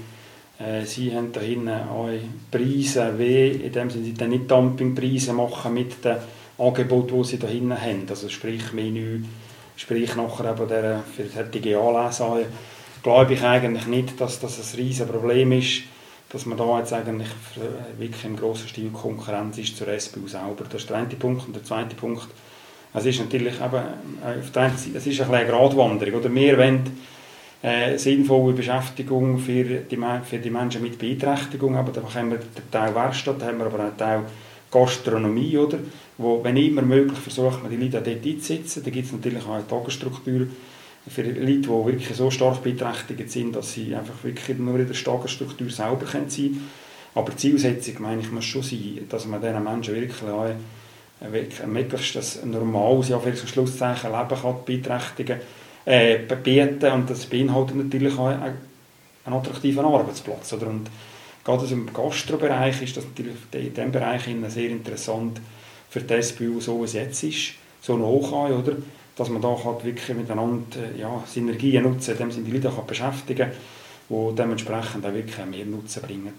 äh, 0.59 0.85
sie 0.85 1.15
haben 1.15 1.33
da 1.33 1.41
hinten 1.41 1.71
auch 1.71 2.09
Preise, 2.51 3.19
wie, 3.19 3.49
in 3.49 3.73
dem 3.73 3.91
sie 3.91 4.15
dann 4.15 4.31
nicht 4.31 4.51
Dumpingpreise 4.51 5.33
machen 5.33 5.75
mit 5.75 6.05
den 6.05 6.17
Angeboten, 6.59 7.17
die 7.23 7.29
sie 7.29 7.39
da 7.39 7.47
hinten 7.47 7.81
haben. 7.81 8.07
Also 8.09 8.29
sprich 8.29 8.73
Menü, 8.73 9.23
sprich 9.77 10.15
nachher 10.17 10.53
eben 10.53 10.69
der 10.69 11.03
fertige 11.33 11.79
Anlese. 11.79 12.47
Glaube 13.03 13.35
ich 13.35 13.43
eigentlich 13.43 13.87
nicht, 13.87 14.21
dass 14.21 14.41
das 14.41 14.59
ein 14.59 14.79
riesiges 14.79 15.11
Problem 15.11 15.53
ist, 15.53 15.83
dass 16.31 16.47
man 16.47 16.57
da 16.57 16.79
jetzt 16.79 16.93
eigentlich 16.93 17.29
wirklich 17.99 18.25
im 18.25 18.37
grossen 18.37 18.69
Stil 18.69 18.91
Konkurrenz 18.91 19.59
ist 19.59 19.77
zur 19.77 19.89
SBU 19.89 20.29
selber. 20.29 20.65
Das 20.71 20.83
ist 20.83 20.91
der 20.91 20.99
eine 20.99 21.09
Punkt. 21.09 21.47
Und 21.47 21.57
der 21.57 21.65
zweite 21.65 21.97
Punkt, 21.97 22.29
es 22.95 23.05
ist 23.05 23.21
natürlich 23.21 23.55
eben, 23.55 23.75
äh, 24.25 24.39
auf 24.41 24.51
der 24.53 24.63
einen 24.63 24.77
Seite, 24.77 24.99
es 24.99 25.07
ist 25.07 25.21
eine 25.21 25.47
Gratwanderung. 25.47 26.21
Oder 26.21 26.33
wir 26.33 26.59
wollen 26.59 26.99
äh, 27.63 27.99
sinnvolle 27.99 28.53
Beschäftigung 28.53 29.39
für 29.39 29.65
die, 29.65 29.99
für 30.25 30.39
die 30.39 30.51
Menschen 30.51 30.83
mit 30.83 30.99
Beeinträchtigung, 30.99 31.77
aber 31.77 31.93
da 31.93 32.03
haben 32.03 32.31
wir 32.31 32.39
den 32.39 32.71
Teil 32.71 32.95
Werkstatt, 32.95 33.43
haben 33.43 33.59
wir 33.59 33.67
aber 33.67 33.81
einen 33.81 33.97
Teil 33.97 34.23
Gastronomie, 34.71 35.59
oder? 35.59 35.79
Wo, 36.17 36.45
wenn 36.45 36.57
immer 36.57 36.83
möglich, 36.83 37.19
versucht 37.19 37.63
man 37.63 37.71
die 37.71 37.77
Leute 37.77 38.01
dort 38.01 38.25
einzusetzen. 38.25 38.83
Da 38.85 38.91
gibt 38.91 39.07
es 39.07 39.13
natürlich 39.13 39.45
auch 39.45 39.55
eine 39.55 39.67
Tagesstruktur 39.67 40.47
für 41.11 41.23
Leute, 41.23 41.61
die 41.61 41.69
wirklich 41.69 42.17
so 42.17 42.31
stark 42.31 42.63
beeinträchtigt 42.63 43.31
sind, 43.31 43.57
dass 43.57 43.73
sie 43.73 43.95
einfach 43.95 44.23
wirklich 44.23 44.59
nur 44.59 44.79
in 44.79 44.87
der 44.87 44.97
Tagesstruktur 44.97 45.69
selber 45.69 46.07
sein 46.07 46.29
können. 46.29 46.71
Aber 47.15 47.33
die 47.33 47.37
Zielsetzung, 47.37 47.97
meine 47.99 48.21
ich, 48.21 48.31
muss 48.31 48.45
schon 48.45 48.63
sein, 48.63 49.01
dass 49.09 49.27
man 49.27 49.41
diesen 49.41 49.65
Menschen 49.65 49.95
wirklich 49.95 50.23
auch 50.23 50.55
möglichst 51.67 52.15
das 52.15 52.45
normales, 52.45 53.09
ja, 53.09 53.19
für 53.19 53.35
Schlusszeichen 53.35 54.13
Leben 54.13 54.41
kann 54.41 54.55
beeinträchtigen, 54.65 55.41
äh, 55.85 56.19
bieten 56.19 56.93
und 56.93 57.11
das 57.11 57.27
beinhaltet 57.27 57.77
natürlich 57.77 58.17
auch 58.17 58.29
einen 58.29 58.55
attraktiven 59.25 59.85
Arbeitsplatz. 59.85 60.53
Oder? 60.53 60.69
Und 60.69 60.89
gerade 61.45 61.67
im 61.67 61.93
Gastrobereich 61.93 62.81
ist 62.83 62.97
das 62.97 63.05
natürlich 63.05 63.37
in 63.53 63.75
diesem 63.75 63.93
Bereich 63.93 64.23
sehr 64.49 64.71
interessant 64.71 65.41
für 65.89 66.01
die 66.01 66.23
SBU, 66.23 66.61
so 66.61 66.81
wie 66.81 66.85
es 66.85 66.93
jetzt 66.93 67.23
ist, 67.25 67.55
so 67.83 67.99
hoch 67.99 68.33
an, 68.45 68.53
oder? 68.53 68.77
Dass 69.21 69.29
man 69.29 69.43
da 69.43 69.49
halt 69.49 69.85
wirklich 69.85 70.17
miteinander 70.17 70.79
ja, 70.99 71.23
Synergien 71.27 71.83
nutzen 71.83 72.17
kann, 72.17 72.31
indem 72.31 72.47
die 72.47 72.53
Leute 72.53 72.75
kann 72.75 72.87
beschäftigen 72.87 73.51
kann, 73.51 73.51
die 74.09 74.35
dementsprechend 74.35 75.05
auch 75.05 75.13
wirklich 75.13 75.37
mehr 75.47 75.67
Nutzen 75.67 76.01
bringen. 76.01 76.33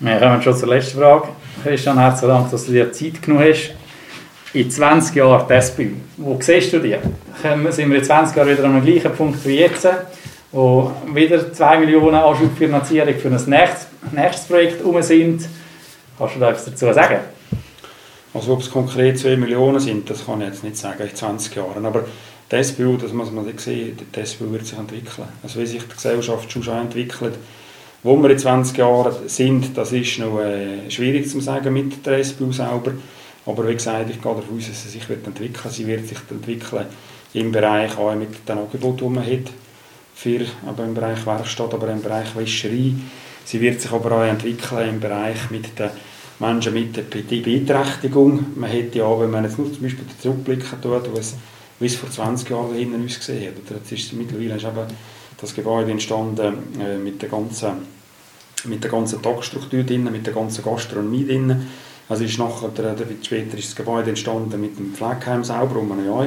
Wir 0.00 0.16
kommen 0.18 0.42
schon 0.42 0.56
zur 0.56 0.68
letzten 0.68 0.98
Frage. 0.98 1.28
Christian, 1.62 1.96
herzlichen 1.96 2.28
Dank, 2.28 2.50
dass 2.50 2.66
du 2.66 2.72
dir 2.72 2.92
Zeit 2.92 3.22
genommen 3.22 3.48
hast. 3.48 3.70
In 4.52 4.68
20 4.68 5.14
Jahren 5.14 5.46
die 5.48 5.62
SBU, 5.62 5.90
wo 6.16 6.38
siehst 6.40 6.72
du 6.72 6.80
dich? 6.80 6.96
Sind 7.40 7.90
wir 7.90 7.98
in 7.98 8.04
20 8.04 8.36
Jahren 8.36 8.48
wieder 8.48 8.64
an 8.64 8.74
dem 8.74 8.84
gleichen 8.84 9.16
Punkt 9.16 9.46
wie 9.46 9.60
jetzt, 9.60 9.86
wo 10.50 10.90
wieder 11.14 11.52
2 11.52 11.78
Millionen 11.78 12.16
Anschubfinanzierung 12.16 13.14
für 13.14 13.28
ein 13.28 13.34
nächstes, 13.46 13.86
nächstes 14.10 14.48
Projekt 14.48 14.82
um 14.82 15.00
sind? 15.00 15.48
Kannst 16.18 16.34
du 16.34 16.40
da 16.40 16.50
etwas 16.50 16.64
dazu 16.64 16.92
sagen? 16.92 17.20
Also 18.34 18.52
ob 18.54 18.60
es 18.60 18.70
konkret 18.70 19.18
2 19.18 19.36
Millionen 19.36 19.80
sind, 19.80 20.08
das 20.08 20.24
kann 20.24 20.40
ich 20.40 20.48
jetzt 20.48 20.64
nicht 20.64 20.76
sagen 20.76 21.02
in 21.02 21.14
20 21.14 21.54
Jahren. 21.54 21.84
Aber 21.84 22.04
die 22.50 22.62
SBU, 22.62 22.96
das 22.96 23.12
muss 23.12 23.30
man 23.30 23.46
sehen, 23.58 23.96
die 24.14 24.26
SBU 24.26 24.52
wird 24.52 24.66
sich 24.66 24.78
entwickeln. 24.78 25.28
Also 25.42 25.60
wie 25.60 25.66
sich 25.66 25.82
die 25.82 25.94
Gesellschaft 25.94 26.50
schon 26.50 26.66
entwickelt, 26.68 27.34
wo 28.02 28.16
wir 28.16 28.30
in 28.30 28.38
20 28.38 28.76
Jahren 28.78 29.14
sind, 29.26 29.76
das 29.76 29.92
ist 29.92 30.18
noch 30.18 30.40
äh, 30.40 30.90
schwierig 30.90 31.28
zu 31.28 31.40
sagen 31.40 31.72
mit 31.72 32.04
der 32.04 32.24
SBU 32.24 32.52
selber. 32.52 32.92
Aber 33.44 33.68
wie 33.68 33.74
gesagt, 33.74 34.10
ich 34.10 34.20
gehe 34.20 34.34
davon 34.34 34.56
aus, 34.56 34.68
dass 34.68 34.82
sie 34.82 34.88
sich 34.88 35.08
wird 35.08 35.26
entwickeln 35.26 35.70
Sie 35.70 35.86
wird 35.86 36.06
sich 36.06 36.18
entwickeln 36.30 36.86
im 37.34 37.50
Bereich 37.50 37.96
auch 37.98 38.14
mit 38.14 38.48
den 38.48 38.58
Angeboten, 38.58 39.08
die 39.08 39.14
man 39.14 39.26
hat, 39.26 39.50
für, 40.14 40.40
aber 40.66 40.84
im 40.84 40.94
Bereich 40.94 41.24
Werkstatt, 41.26 41.74
aber 41.74 41.88
im 41.88 42.02
Bereich 42.02 42.36
Wäscherei. 42.36 42.92
Sie 43.44 43.60
wird 43.60 43.80
sich 43.80 43.90
aber 43.90 44.12
auch 44.12 44.22
entwickeln 44.22 44.88
im 44.88 45.00
Bereich 45.00 45.50
mit 45.50 45.78
den 45.78 45.90
Menschen 46.42 46.74
mit 46.74 46.96
der 46.96 47.02
Beeinträchtigung. 47.02 48.46
Man 48.56 48.68
hätte 48.68 48.98
ja, 48.98 49.20
wenn 49.20 49.30
man 49.30 49.44
jetzt 49.44 49.58
nur 49.58 49.72
zum 49.72 49.82
Beispiel 49.82 50.04
zurückblicken 50.20 50.82
tut, 50.82 51.08
wie 51.78 51.86
es 51.86 51.94
vor 51.94 52.10
20 52.10 52.50
Jahren 52.50 52.74
hinten 52.74 53.04
ausgesehen 53.04 53.54
hat. 53.54 53.76
Jetzt 53.76 53.92
ist 53.92 54.12
mittlerweile 54.12 54.56
ist 54.56 54.64
eben 54.64 54.86
das 55.40 55.54
Gebäude 55.54 55.92
entstanden 55.92 56.80
äh, 56.80 56.98
mit 56.98 57.22
der 57.22 57.28
ganzen 57.28 58.02
mit 58.64 58.82
der 58.84 58.90
ganzen 58.90 59.20
Tagesstruktur 59.22 59.82
drin, 59.82 60.04
mit 60.04 60.26
der 60.26 60.34
ganzen 60.34 60.64
Gastronomie 60.64 61.26
drin. 61.26 61.66
Also 62.08 62.24
ist 62.24 62.38
nachher, 62.38 62.68
der, 62.68 62.96
später 63.22 63.58
ist 63.58 63.68
das 63.68 63.76
Gebäude 63.76 64.10
entstanden 64.10 64.60
mit 64.60 64.78
dem 64.78 64.94
Pflegeheim 64.94 65.42
selber, 65.42 65.76
wo 65.76 65.82
man 65.82 66.04
ja 66.04 66.26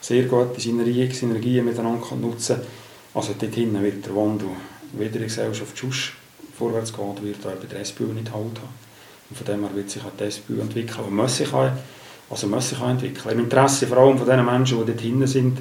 sehr 0.00 0.24
gute 0.24 0.60
Synergien, 0.60 1.10
Synergien 1.10 1.64
miteinander 1.64 2.04
kann 2.06 2.20
nutzen 2.20 2.56
kann. 2.56 2.66
Also 3.14 3.34
dort 3.38 3.54
hinten 3.54 3.82
wird 3.82 4.04
der 4.04 4.14
Wandel 4.14 4.48
wieder 4.92 5.06
in 5.06 5.12
der 5.12 5.22
Gesellschaft 5.22 5.76
Schuss 5.76 6.10
vorwärts 6.56 6.92
gehen, 6.92 7.22
wird 7.22 7.46
auch 7.46 7.52
bei 7.52 7.66
der 7.66 7.84
SPU 7.84 8.04
nicht 8.04 8.32
halt 8.32 8.58
haben. 8.58 8.91
Und 9.32 9.36
von 9.38 9.46
dem 9.46 9.62
her 9.62 9.74
wird 9.74 9.88
sich 9.88 10.02
auch 10.02 10.12
die 10.20 10.30
SPU 10.30 10.60
entwickeln, 10.60 10.98
aber 10.98 11.10
muss 11.10 11.38
sich 11.38 11.50
auch, 11.54 11.70
also 12.28 12.46
muss 12.46 12.68
sich 12.68 12.78
auch 12.80 12.90
entwickeln. 12.90 13.38
Im 13.38 13.44
Interesse 13.44 13.86
vor 13.86 13.96
allem 13.96 14.18
von 14.18 14.26
den 14.26 14.44
Menschen, 14.44 14.78
die 14.78 14.84
dort 14.84 15.00
hinten 15.00 15.26
sind, 15.26 15.58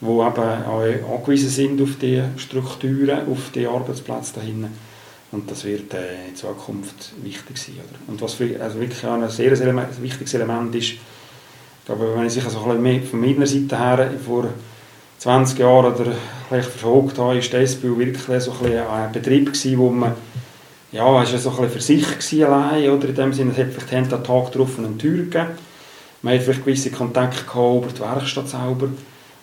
die 0.00 0.06
eben 0.06 0.16
auch 0.16 1.14
angewiesen 1.14 1.48
sind 1.48 1.80
auf 1.80 1.96
die 2.00 2.20
Strukturen, 2.36 3.28
auf 3.30 3.52
die 3.54 3.66
Arbeitsplätze 3.66 4.34
dahinten. 4.34 4.76
Und 5.30 5.48
das 5.48 5.64
wird 5.64 5.94
äh, 5.94 6.28
in 6.28 6.34
Zukunft 6.34 7.12
wichtig 7.22 7.58
sein. 7.58 7.76
Oder? 7.76 7.98
Und 8.08 8.20
was 8.20 8.34
für, 8.34 8.60
also 8.60 8.80
wirklich 8.80 9.04
auch 9.06 9.14
ein 9.14 9.28
sehr, 9.28 9.54
sehr 9.54 9.74
wichtiges 10.00 10.34
Element 10.34 10.74
ist, 10.74 10.94
glaube, 11.86 12.12
wenn 12.16 12.26
ich 12.26 12.32
sich 12.32 12.44
ein 12.44 12.82
bisschen 12.82 13.02
von 13.04 13.20
meiner 13.20 13.46
Seite 13.46 13.78
her 13.78 14.10
vor 14.24 14.48
20 15.18 15.58
Jahren 15.58 15.94
oder 15.94 16.12
vielleicht 16.48 16.68
verfolgt 16.68 17.18
habe, 17.18 17.38
ist 17.38 17.52
die 17.52 17.64
SBU 17.64 17.96
wirklich 17.96 18.42
so 18.42 18.52
ein, 18.62 18.76
ein 18.76 19.12
Betrieb 19.12 19.46
gewesen, 19.46 19.78
wo 19.78 19.90
man 19.90 20.12
ja, 20.96 21.22
es 21.22 21.32
war 21.32 21.38
so 21.38 21.50
ein 21.50 21.68
bisschen 21.70 22.00
für 22.00 22.22
sich 22.22 22.44
allein, 22.44 22.90
oder? 22.90 23.08
in 23.08 23.14
dem 23.14 23.32
Sinne, 23.32 23.52
es 23.52 23.58
hat 23.58 23.72
vielleicht 23.72 24.12
an 24.12 24.24
Tag 24.24 24.52
drauf 24.52 24.78
eine 24.78 24.96
Tür 24.96 25.24
gegeben. 25.24 25.50
Man 26.22 26.34
hat 26.34 26.42
vielleicht 26.42 26.64
gewisse 26.64 26.90
Kontakte 26.90 27.44
gehabt 27.44 27.84
über 27.84 27.92
die 27.92 28.00
Werkstatt 28.00 28.48
selber, 28.48 28.88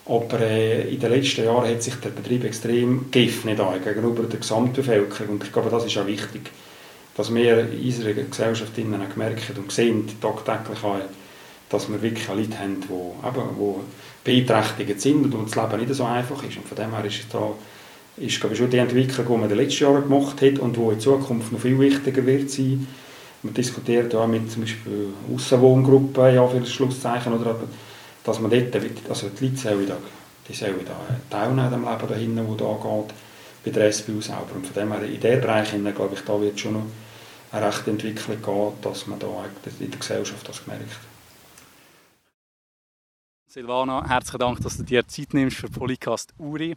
aber 0.05 0.39
äh, 0.41 0.93
in 0.93 0.99
den 0.99 1.11
letzten 1.11 1.45
Jahren 1.45 1.69
hat 1.69 1.83
sich 1.83 1.95
der 1.95 2.09
Betrieb 2.09 2.43
extrem 2.43 3.11
geöffnet 3.11 3.61
gegenüber 3.83 4.23
der 4.23 4.39
Gesamtbevölkerung 4.39 5.35
und 5.35 5.43
ich 5.43 5.53
glaube, 5.53 5.69
das 5.69 5.85
ist 5.85 5.97
auch 5.97 6.07
wichtig, 6.07 6.51
dass 7.15 7.33
wir 7.33 7.59
in 7.59 7.85
unserer 7.85 8.13
Gesellschaft 8.13 8.75
gemerkt 8.75 9.57
und 9.57 9.71
sehen, 9.71 10.09
tagtäglich 10.19 10.83
auch, 10.83 10.97
dass 11.69 11.89
wir 11.89 12.01
wirklich 12.01 12.27
Leute 12.27 12.59
haben, 12.59 12.81
die, 12.81 13.27
eben, 13.27 13.49
die 14.25 14.45
beeinträchtigt 14.45 15.01
sind 15.01 15.33
und 15.33 15.49
das 15.49 15.55
Leben 15.55 15.81
nicht 15.81 15.93
so 15.93 16.05
einfach 16.05 16.43
ist. 16.43 16.57
Und 16.57 16.67
von 16.67 16.77
dem 16.77 16.95
her 16.95 17.05
ist 17.05 17.19
es 17.19 17.29
da 17.29 17.53
ist 18.17 18.39
glaube 18.39 18.53
ich, 18.53 18.59
schon 18.59 18.69
die 18.69 18.77
Entwicklung, 18.77 19.25
die 19.25 19.31
man 19.33 19.43
in 19.43 19.49
den 19.49 19.57
letzten 19.57 19.83
Jahren 19.83 20.03
gemacht 20.03 20.41
hat 20.41 20.59
und 20.59 20.75
die 20.75 20.81
in 20.81 20.99
Zukunft 20.99 21.51
noch 21.51 21.59
viel 21.59 21.79
wichtiger 21.79 22.25
wird 22.25 22.49
sein. 22.49 22.87
Man 23.41 23.53
diskutiert 23.53 24.13
ja 24.13 24.25
mit 24.25 24.51
zum 24.51 24.61
Beispiel 24.61 25.09
Aussenwohngruppen, 25.33 26.33
ja, 26.33 26.47
für 26.47 26.65
Schlusszeichen, 26.65 27.33
oder, 27.33 27.55
dass 28.23 28.39
man 28.39 28.51
dort, 28.51 28.75
also 29.09 29.29
die 29.29 29.45
Leute 29.45 29.57
sollen 29.57 29.87
da, 29.87 29.97
die 30.47 30.53
sollen 30.53 30.85
da 30.85 30.95
teilnehmen 31.29 31.73
am 31.73 31.83
Leben 31.83 32.07
dahin, 32.07 32.47
wo 32.47 32.55
da 32.55 32.77
geht, 32.81 33.13
bei 33.65 33.71
der 33.71 33.91
SBU 33.91 34.21
selber. 34.21 34.55
Und 34.55 34.65
von 34.65 34.75
dem 34.75 34.91
her, 34.93 35.03
in 35.03 35.19
diesem 35.19 35.41
Bereich, 35.41 35.71
glaube 35.95 36.13
ich, 36.13 36.21
da 36.21 36.39
wird 36.39 36.59
schon 36.59 36.73
noch 36.73 36.85
eine 37.51 37.67
rechte 37.67 37.91
Entwicklung 37.91 38.41
gehen, 38.41 38.73
dass 38.81 39.07
man 39.07 39.19
da 39.19 39.27
in 39.79 39.91
der 39.91 39.99
Gesellschaft 39.99 40.47
das 40.47 40.63
gemerkt 40.63 40.99
Silvana, 43.47 44.07
herzlichen 44.07 44.39
Dank, 44.39 44.61
dass 44.61 44.77
du 44.77 44.83
dir 44.83 45.07
Zeit 45.07 45.33
nimmst 45.35 45.57
für 45.57 45.69
Polycast 45.69 46.33
Uri. 46.39 46.75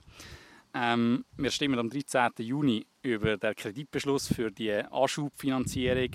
Ähm, 0.78 1.24
wir 1.38 1.50
stimmen 1.50 1.78
am 1.78 1.88
13. 1.88 2.32
Juni 2.40 2.86
über 3.00 3.38
den 3.38 3.54
Kreditbeschluss 3.56 4.26
für 4.26 4.50
die 4.50 4.72
Anschubfinanzierung 4.72 6.10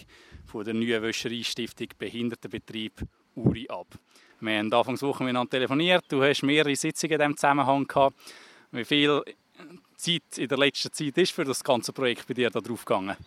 von 0.46 0.64
der 0.64 0.76
neuen 0.76 1.02
Wäschereistiftung 1.02 1.88
Behindertenbetrieb 1.98 3.02
Uri 3.34 3.68
ab. 3.70 3.88
Wir 4.40 4.60
haben 4.60 4.72
Anfangswoche 4.72 5.24
miteinander 5.24 5.50
telefoniert. 5.50 6.06
Du 6.10 6.22
hast 6.22 6.44
mehrere 6.44 6.76
Sitzungen 6.76 7.14
in 7.14 7.20
diesem 7.20 7.38
Zusammenhang 7.38 7.88
gehabt. 7.88 8.16
Wie 8.72 8.86
viel 8.86 9.24
Zeit 9.96 10.38
in 10.38 10.48
der 10.48 10.60
letzten 10.60 10.94
Zeit 10.94 11.18
ist 11.18 11.32
für 11.32 11.44
das 11.44 11.64
ganze 11.64 11.92
Projekt 11.92 12.28
bei 12.28 12.36
dir 12.36 12.52
da 12.52 12.60
gegangen? 12.60 13.18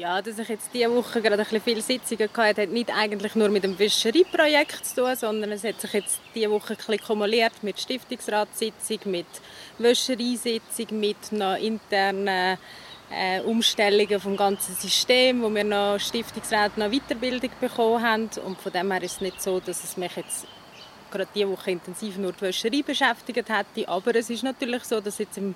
Ja, 0.00 0.22
dass 0.22 0.38
ich 0.38 0.48
jetzt 0.48 0.70
diese 0.72 0.90
Woche 0.90 1.20
gerade 1.20 1.44
ein 1.46 1.60
viele 1.60 1.82
Sitzungen 1.82 2.30
hatte, 2.34 2.62
hat 2.62 2.70
nicht 2.70 2.90
eigentlich 2.90 3.34
nur 3.34 3.50
mit 3.50 3.64
dem 3.64 3.78
Wischereiprojekt 3.78 4.86
zu 4.86 5.02
tun, 5.02 5.14
sondern 5.14 5.52
es 5.52 5.62
hat 5.62 5.78
sich 5.78 5.92
jetzt 5.92 6.20
diese 6.34 6.50
Woche 6.50 6.74
ein 6.88 6.98
kumuliert 6.98 7.62
mit 7.62 7.78
Stiftungsratssitzung, 7.78 8.98
mit 9.04 9.26
Wäschereisitzung, 9.76 10.98
mit 10.98 11.32
noch 11.32 11.58
internen 11.58 12.56
äh, 13.10 13.40
Umstellungen 13.44 14.18
vom 14.18 14.38
ganzen 14.38 14.74
System, 14.74 15.42
wo 15.42 15.54
wir 15.54 15.64
noch 15.64 15.98
Stiftungsräte 16.00 16.80
noch 16.80 16.90
Weiterbildung 16.90 17.50
bekommen 17.60 18.02
haben. 18.02 18.30
Und 18.42 18.58
von 18.58 18.72
dem 18.72 18.90
her 18.90 19.02
ist 19.02 19.16
es 19.16 19.20
nicht 19.20 19.42
so, 19.42 19.60
dass 19.60 19.84
es 19.84 19.98
mich 19.98 20.16
jetzt 20.16 20.46
gerade 21.10 21.28
diese 21.34 21.48
Woche 21.48 21.72
intensiv 21.72 22.16
nur 22.16 22.32
die 22.32 22.42
Wäscherei 22.42 22.82
beschäftigt 22.82 23.48
hätte. 23.48 23.88
Aber 23.88 24.14
es 24.14 24.30
ist 24.30 24.42
natürlich 24.42 24.84
so, 24.84 25.00
dass 25.00 25.18
jetzt 25.18 25.36
im 25.38 25.54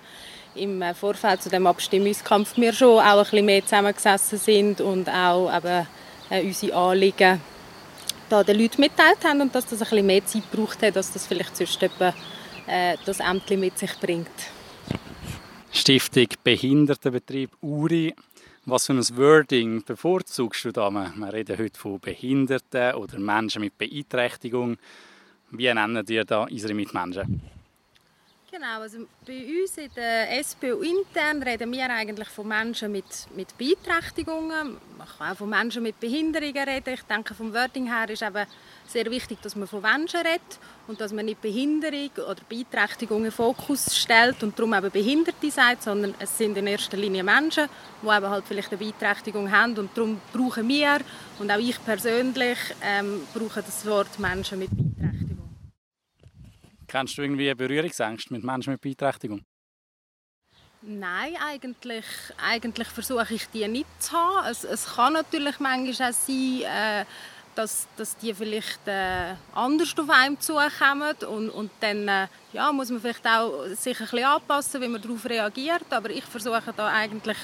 im 0.55 0.83
äh, 0.83 0.94
Vorfeld 0.94 1.42
zu 1.42 1.50
dem 1.50 1.66
Abstimmungskampf 1.66 2.57
wir 2.57 2.72
schon 2.72 2.98
auch 2.98 3.18
ein 3.18 3.24
bisschen 3.24 3.46
mehr 3.46 3.62
zusammengesessen 3.62 4.38
sind 4.38 4.81
und 4.81 5.09
auch 5.09 5.55
eben, 5.57 5.87
äh, 6.31 6.42
unsere 6.42 6.76
Anliegen 6.76 7.40
da 8.29 8.42
den 8.42 8.59
Leuten 8.59 8.81
mitteilt 8.81 9.24
haben 9.24 9.40
und 9.40 9.55
dass 9.55 9.66
das 9.66 9.83
ein 9.83 9.88
bisschen 9.88 10.07
mehr 10.07 10.24
Zeit 10.24 10.50
braucht 10.50 10.83
dass 10.83 11.12
das 11.12 11.26
vielleicht 11.26 11.57
sonst 11.57 11.83
etwa, 11.83 12.14
äh, 12.66 12.96
das 13.05 13.20
Ämtli 13.20 13.57
mit 13.57 13.79
sich 13.79 13.92
bringt. 14.00 14.29
Stiftung 15.72 16.29
Behindertenbetrieb 16.42 17.50
Uri. 17.61 18.14
Was 18.66 18.87
für 18.87 18.94
ein 18.94 19.16
Wording 19.16 19.85
bevorzugst 19.85 20.64
du 20.64 20.72
da? 20.72 20.88
Wir 20.90 21.33
reden 21.33 21.59
heute 21.59 21.79
von 21.79 22.00
Behinderten 22.00 22.94
oder 22.94 23.18
Menschen 23.18 23.61
mit 23.61 23.76
Beeinträchtigung. 23.76 24.79
Wie 25.50 25.72
nennen 25.72 26.04
dir 26.04 26.24
da 26.24 26.44
unsere 26.44 26.74
Mitmenschen? 26.74 27.40
Genau, 28.54 28.83
also 28.83 28.98
bei 29.26 29.44
uns 29.62 29.76
in 29.78 29.90
der 29.96 30.28
SPU 30.44 30.80
intern 30.83 31.42
reden 31.42 31.72
wir 31.72 31.90
eigentlich 31.90 32.28
von 32.28 32.46
Menschen 32.46 32.92
mit, 32.92 33.04
mit 33.35 33.48
Beeinträchtigungen. 33.59 34.76
Man 34.96 35.09
kann 35.18 35.33
auch 35.33 35.37
von 35.37 35.50
Menschen 35.50 35.83
mit 35.83 35.98
Behinderungen 35.98 36.68
reden. 36.68 36.94
Ich 36.94 37.02
denke, 37.02 37.35
vom 37.35 37.52
Wording 37.52 37.92
her 37.92 38.09
ist 38.09 38.22
eben 38.22 38.46
sehr 38.87 39.11
wichtig, 39.11 39.42
dass 39.42 39.57
man 39.57 39.66
von 39.66 39.83
Menschen 39.83 40.20
redet 40.20 40.61
und 40.87 41.00
dass 41.00 41.12
man 41.12 41.24
nicht 41.24 41.42
Behinderung 41.42 42.11
oder 42.16 42.42
Beeinträchtigung 42.48 43.24
in 43.24 43.33
Fokus 43.33 43.96
stellt 43.96 44.40
und 44.44 44.57
darum 44.57 44.72
eben 44.74 44.90
Behinderte 44.92 45.50
sagt, 45.50 45.83
sondern 45.83 46.14
es 46.20 46.38
sind 46.38 46.57
in 46.57 46.68
erster 46.68 46.96
Linie 46.96 47.24
Menschen, 47.24 47.68
die 48.02 48.07
eben 48.07 48.30
halt 48.30 48.44
vielleicht 48.46 48.68
eine 48.70 48.78
Beeinträchtigung 48.78 49.50
haben 49.50 49.76
und 49.78 49.90
darum 49.96 50.20
brauchen 50.33 50.68
wir 50.68 51.00
und 51.40 51.50
auch 51.50 51.59
ich 51.59 51.85
persönlich 51.85 52.59
ähm, 52.80 53.22
brauche 53.35 53.62
das 53.62 53.85
Wort 53.85 54.16
Menschen 54.20 54.61
mit 54.61 54.70
Beeinträchtigung. 54.70 55.34
Kennst 56.94 57.18
du 57.18 57.22
irgendwie 57.22 57.52
Berührungsängste 57.52 58.33
mit 58.33 58.44
Menschen 58.44 58.70
mit 58.70 58.80
Beeinträchtigung? 58.80 59.44
Nein, 60.83 61.35
eigentlich, 61.44 62.04
eigentlich 62.40 62.87
versuche 62.87 63.35
ich 63.35 63.48
die 63.48 63.66
nicht 63.66 63.88
zu 64.00 64.12
haben. 64.12 64.46
Es, 64.48 64.62
es 64.62 64.94
kann 64.94 65.14
natürlich 65.14 65.59
manchmal 65.59 66.11
auch 66.11 66.14
sein, 66.14 66.62
äh, 66.62 67.04
dass, 67.57 67.88
dass 67.96 68.16
die 68.18 68.33
vielleicht 68.33 68.87
äh, 68.87 69.35
anders 69.57 69.98
auf 69.98 70.09
einem 70.09 70.38
zukommen 70.38 71.16
und, 71.28 71.50
und 71.50 71.72
dann 71.80 72.07
äh, 72.07 72.28
ja, 72.52 72.70
muss 72.70 72.90
man 72.90 73.00
vielleicht 73.00 73.26
auch 73.26 73.66
sich 73.74 73.98
ein 73.98 74.07
bisschen 74.07 74.24
anpassen, 74.26 74.80
wie 74.80 74.87
man 74.87 75.02
darauf 75.02 75.24
reagiert. 75.24 75.90
Aber 75.92 76.11
ich 76.11 76.24
versuche 76.24 76.72
da 76.76 76.87
eigentlich, 76.87 77.38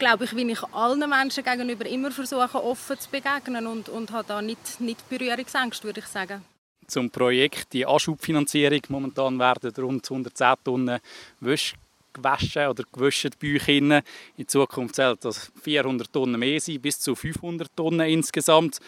glaube 0.00 0.24
ich, 0.24 0.34
wie 0.34 0.50
ich 0.50 0.64
allen 0.74 1.08
Menschen 1.08 1.44
gegenüber 1.44 1.86
immer 1.86 2.10
versuche, 2.10 2.64
offen 2.64 2.98
zu 2.98 3.10
begegnen 3.10 3.68
und, 3.68 3.88
und 3.88 4.10
habe 4.10 4.26
da 4.26 4.42
nicht, 4.42 4.80
nicht 4.80 5.08
Berührungsängste, 5.08 5.84
würde 5.84 6.00
ich 6.00 6.06
sagen 6.06 6.42
zum 6.86 7.10
Projekt 7.10 7.72
die 7.72 7.86
Anschubfinanzierung. 7.86 8.80
Momentan 8.88 9.38
werden 9.38 9.72
rund 9.78 10.04
110 10.04 10.54
Tonnen 10.64 10.98
Wäsche 11.40 11.76
gewaschen 12.12 12.68
oder 12.68 12.84
gewaschen 12.90 13.30
euch 13.42 13.68
In 13.68 14.48
Zukunft 14.48 14.96
soll 14.96 15.16
das 15.20 15.52
400 15.62 16.12
Tonnen 16.12 16.40
mehr 16.40 16.60
sein, 16.60 16.80
bis 16.80 16.98
zu 17.00 17.14
500 17.14 17.68
Tonnen 17.76 18.08
insgesamt. 18.08 18.78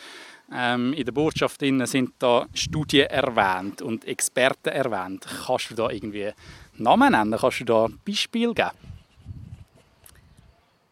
Ähm, 0.51 0.95
in 0.95 1.05
der 1.05 1.13
Botschaft 1.13 1.61
sind 1.61 2.13
da 2.19 2.47
Studien 2.55 3.07
erwähnt 3.07 3.83
und 3.83 4.07
Experten 4.07 4.71
erwähnt. 4.71 5.27
Kannst 5.47 5.71
du 5.71 5.75
da 5.75 5.91
irgendwie 5.91 6.33
Namen 6.79 7.13
nennen? 7.13 7.37
Kannst 7.39 7.61
du 7.61 7.65
da 7.65 7.89
Beispiele 8.07 8.55
geben? 8.55 8.98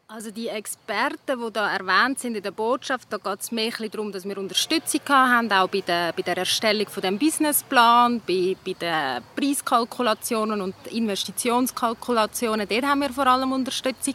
Also 0.09 0.31
die 0.31 0.47
Experten, 0.47 1.45
die 1.45 1.53
da 1.53 1.69
erwähnt 1.69 2.21
sind 2.21 2.37
in 2.37 2.43
der 2.45 2.53
Botschaft, 2.53 3.09
da 3.11 3.17
geht 3.17 3.41
es 3.41 3.51
mehr 3.51 3.73
darum, 3.91 4.13
dass 4.13 4.25
wir 4.25 4.39
Unterstützung 4.39 5.01
haben, 5.09 5.51
auch 5.51 5.67
bei 5.67 5.81
der, 5.81 6.13
bei 6.13 6.23
der 6.23 6.37
Erstellung 6.37 6.87
von 6.87 7.03
dem 7.03 7.19
Businessplan, 7.19 8.23
bei, 8.25 8.57
bei 8.65 8.75
den 8.75 9.25
Preiskalkulationen 9.35 10.61
und 10.61 10.77
Investitionskalkulationen. 10.93 12.69
Dort 12.69 12.85
haben 12.85 13.01
wir 13.01 13.11
vor 13.11 13.27
allem 13.27 13.51
Unterstützung. 13.51 14.15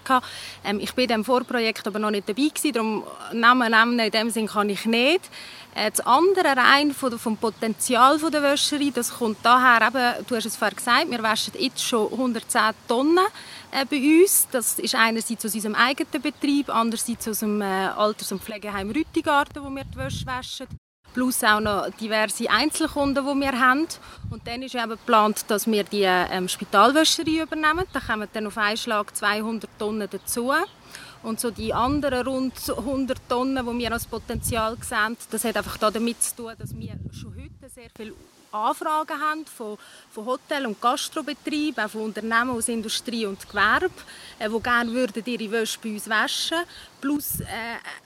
Ähm, 0.63 0.79
ich 0.79 0.93
bin 0.93 1.03
in 1.03 1.09
dem 1.09 1.25
Vorprojekt 1.25 1.85
aber 1.85 1.99
noch 1.99 2.11
nicht 2.11 2.29
dabei 2.29 2.47
gewesen, 2.47 2.71
darum 2.71 3.03
Namen 3.33 3.71
nennen 3.71 3.99
in 3.99 4.11
dem 4.11 4.29
Sinn 4.29 4.47
kann 4.47 4.69
ich 4.69 4.85
nicht. 4.85 5.29
Äh, 5.75 5.91
das 5.91 5.99
andere 6.05 6.55
rein 6.55 6.93
vom 6.93 7.35
Potenzial 7.35 8.17
der 8.17 8.43
Wäscherei, 8.43 8.91
das 8.95 9.13
kommt 9.13 9.39
daher, 9.43 9.85
eben, 9.87 10.25
du 10.25 10.37
hast 10.37 10.45
es 10.45 10.55
vorher 10.55 10.75
gesagt, 10.75 11.11
wir 11.11 11.21
waschen 11.21 11.53
jetzt 11.57 11.83
schon 11.83 12.11
110 12.13 12.61
Tonnen 12.87 13.25
bei 13.71 14.21
uns. 14.21 14.47
Das 14.51 14.79
ist 14.79 14.95
einerseits 14.95 15.45
aus 15.45 15.55
unserem 15.55 15.75
eigenen 15.75 16.21
Betrieb, 16.21 16.69
andererseits 16.69 17.27
aus 17.27 17.39
dem 17.39 17.61
äh, 17.61 17.65
Alters- 17.65 18.31
und 18.31 18.43
Pflegeheim 18.43 18.91
Rüttigarten, 18.91 19.63
wo 19.63 19.69
wir 19.69 19.83
die 19.83 19.97
Wäsche 19.97 20.25
waschen. 20.25 20.67
Plus 21.13 21.43
auch 21.43 21.59
noch 21.59 21.89
diverse 21.99 22.49
Einzelkunden, 22.49 23.25
die 23.25 23.41
wir 23.41 23.59
haben. 23.59 23.87
Und 24.29 24.47
dann 24.47 24.63
ist 24.63 24.75
eben 24.75 24.91
geplant, 24.91 25.43
dass 25.49 25.67
wir 25.67 25.83
die 25.83 26.03
ähm, 26.03 26.47
Spitalwäscherei 26.47 27.43
übernehmen. 27.43 27.85
Da 27.91 27.99
kommen 27.99 28.29
dann 28.31 28.47
auf 28.47 28.57
einen 28.57 28.77
Schlag 28.77 29.15
200 29.15 29.69
Tonnen 29.77 30.07
dazu. 30.09 30.53
Und 31.23 31.39
so 31.39 31.51
die 31.51 31.73
anderen 31.73 32.25
rund 32.25 32.53
100 32.69 33.17
Tonnen, 33.27 33.65
die 33.65 33.79
wir 33.79 33.91
als 33.91 34.07
Potenzial 34.07 34.77
sehen, 34.81 35.17
das 35.29 35.43
hat 35.43 35.57
einfach 35.57 35.77
damit 35.77 36.23
zu 36.23 36.35
tun, 36.35 36.53
dass 36.57 36.75
wir 36.75 36.97
schon 37.11 37.35
heute 37.35 37.69
sehr 37.69 37.89
viel 37.95 38.13
Anfragen 38.51 39.19
haben 39.19 39.45
von, 39.45 39.77
von 40.11 40.25
Hotel- 40.25 40.65
und 40.65 40.81
Gastrobetrieben, 40.81 41.83
auch 41.83 41.89
von 41.89 42.01
Unternehmen 42.01 42.51
aus 42.51 42.67
Industrie 42.67 43.25
und 43.25 43.47
Gewerbe, 43.47 43.89
äh, 44.39 44.49
die 44.49 44.59
gerne 44.61 44.91
würden 44.91 45.23
ihre 45.25 45.51
Wäsche 45.51 45.79
bei 45.81 45.89
uns 45.89 46.09
waschen 46.09 46.57
Plus 47.01 47.39
äh, 47.41 47.45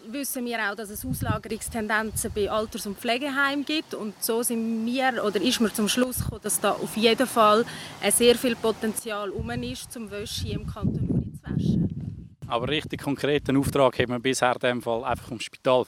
wissen 0.07 0.45
wir 0.45 0.57
auch, 0.71 0.75
dass 0.75 0.89
es 0.89 1.05
Auslagerungstendenzen 1.05 2.31
bei 2.33 2.49
Alters- 2.49 2.87
und 2.87 2.97
Pflegeheimen 2.97 3.65
gibt. 3.65 3.93
Und 3.93 4.13
so 4.23 4.41
sind 4.41 4.85
wir, 4.85 5.23
oder 5.23 5.41
ist 5.41 5.59
mir 5.59 5.73
zum 5.73 5.89
Schluss 5.89 6.19
gekommen, 6.19 6.41
dass 6.41 6.61
da 6.61 6.71
auf 6.71 6.95
jeden 6.95 7.27
Fall 7.27 7.65
ein 8.01 8.11
sehr 8.11 8.35
viel 8.35 8.55
Potenzial 8.55 9.29
um 9.31 9.49
ist, 9.49 9.91
zum 9.91 10.09
Wäsche 10.09 10.47
im 10.47 10.65
Kanton 10.65 11.09
Uri 11.09 11.31
zu 11.33 11.43
waschen. 11.43 12.29
Aber 12.47 12.69
richtig 12.69 13.01
konkreten 13.01 13.57
Auftrag 13.57 13.99
haben 13.99 14.11
wir 14.11 14.19
bisher 14.19 14.53
in 14.53 14.59
dem 14.59 14.81
Fall 14.81 15.03
einfach 15.03 15.27
vom 15.27 15.39
Spital 15.39 15.85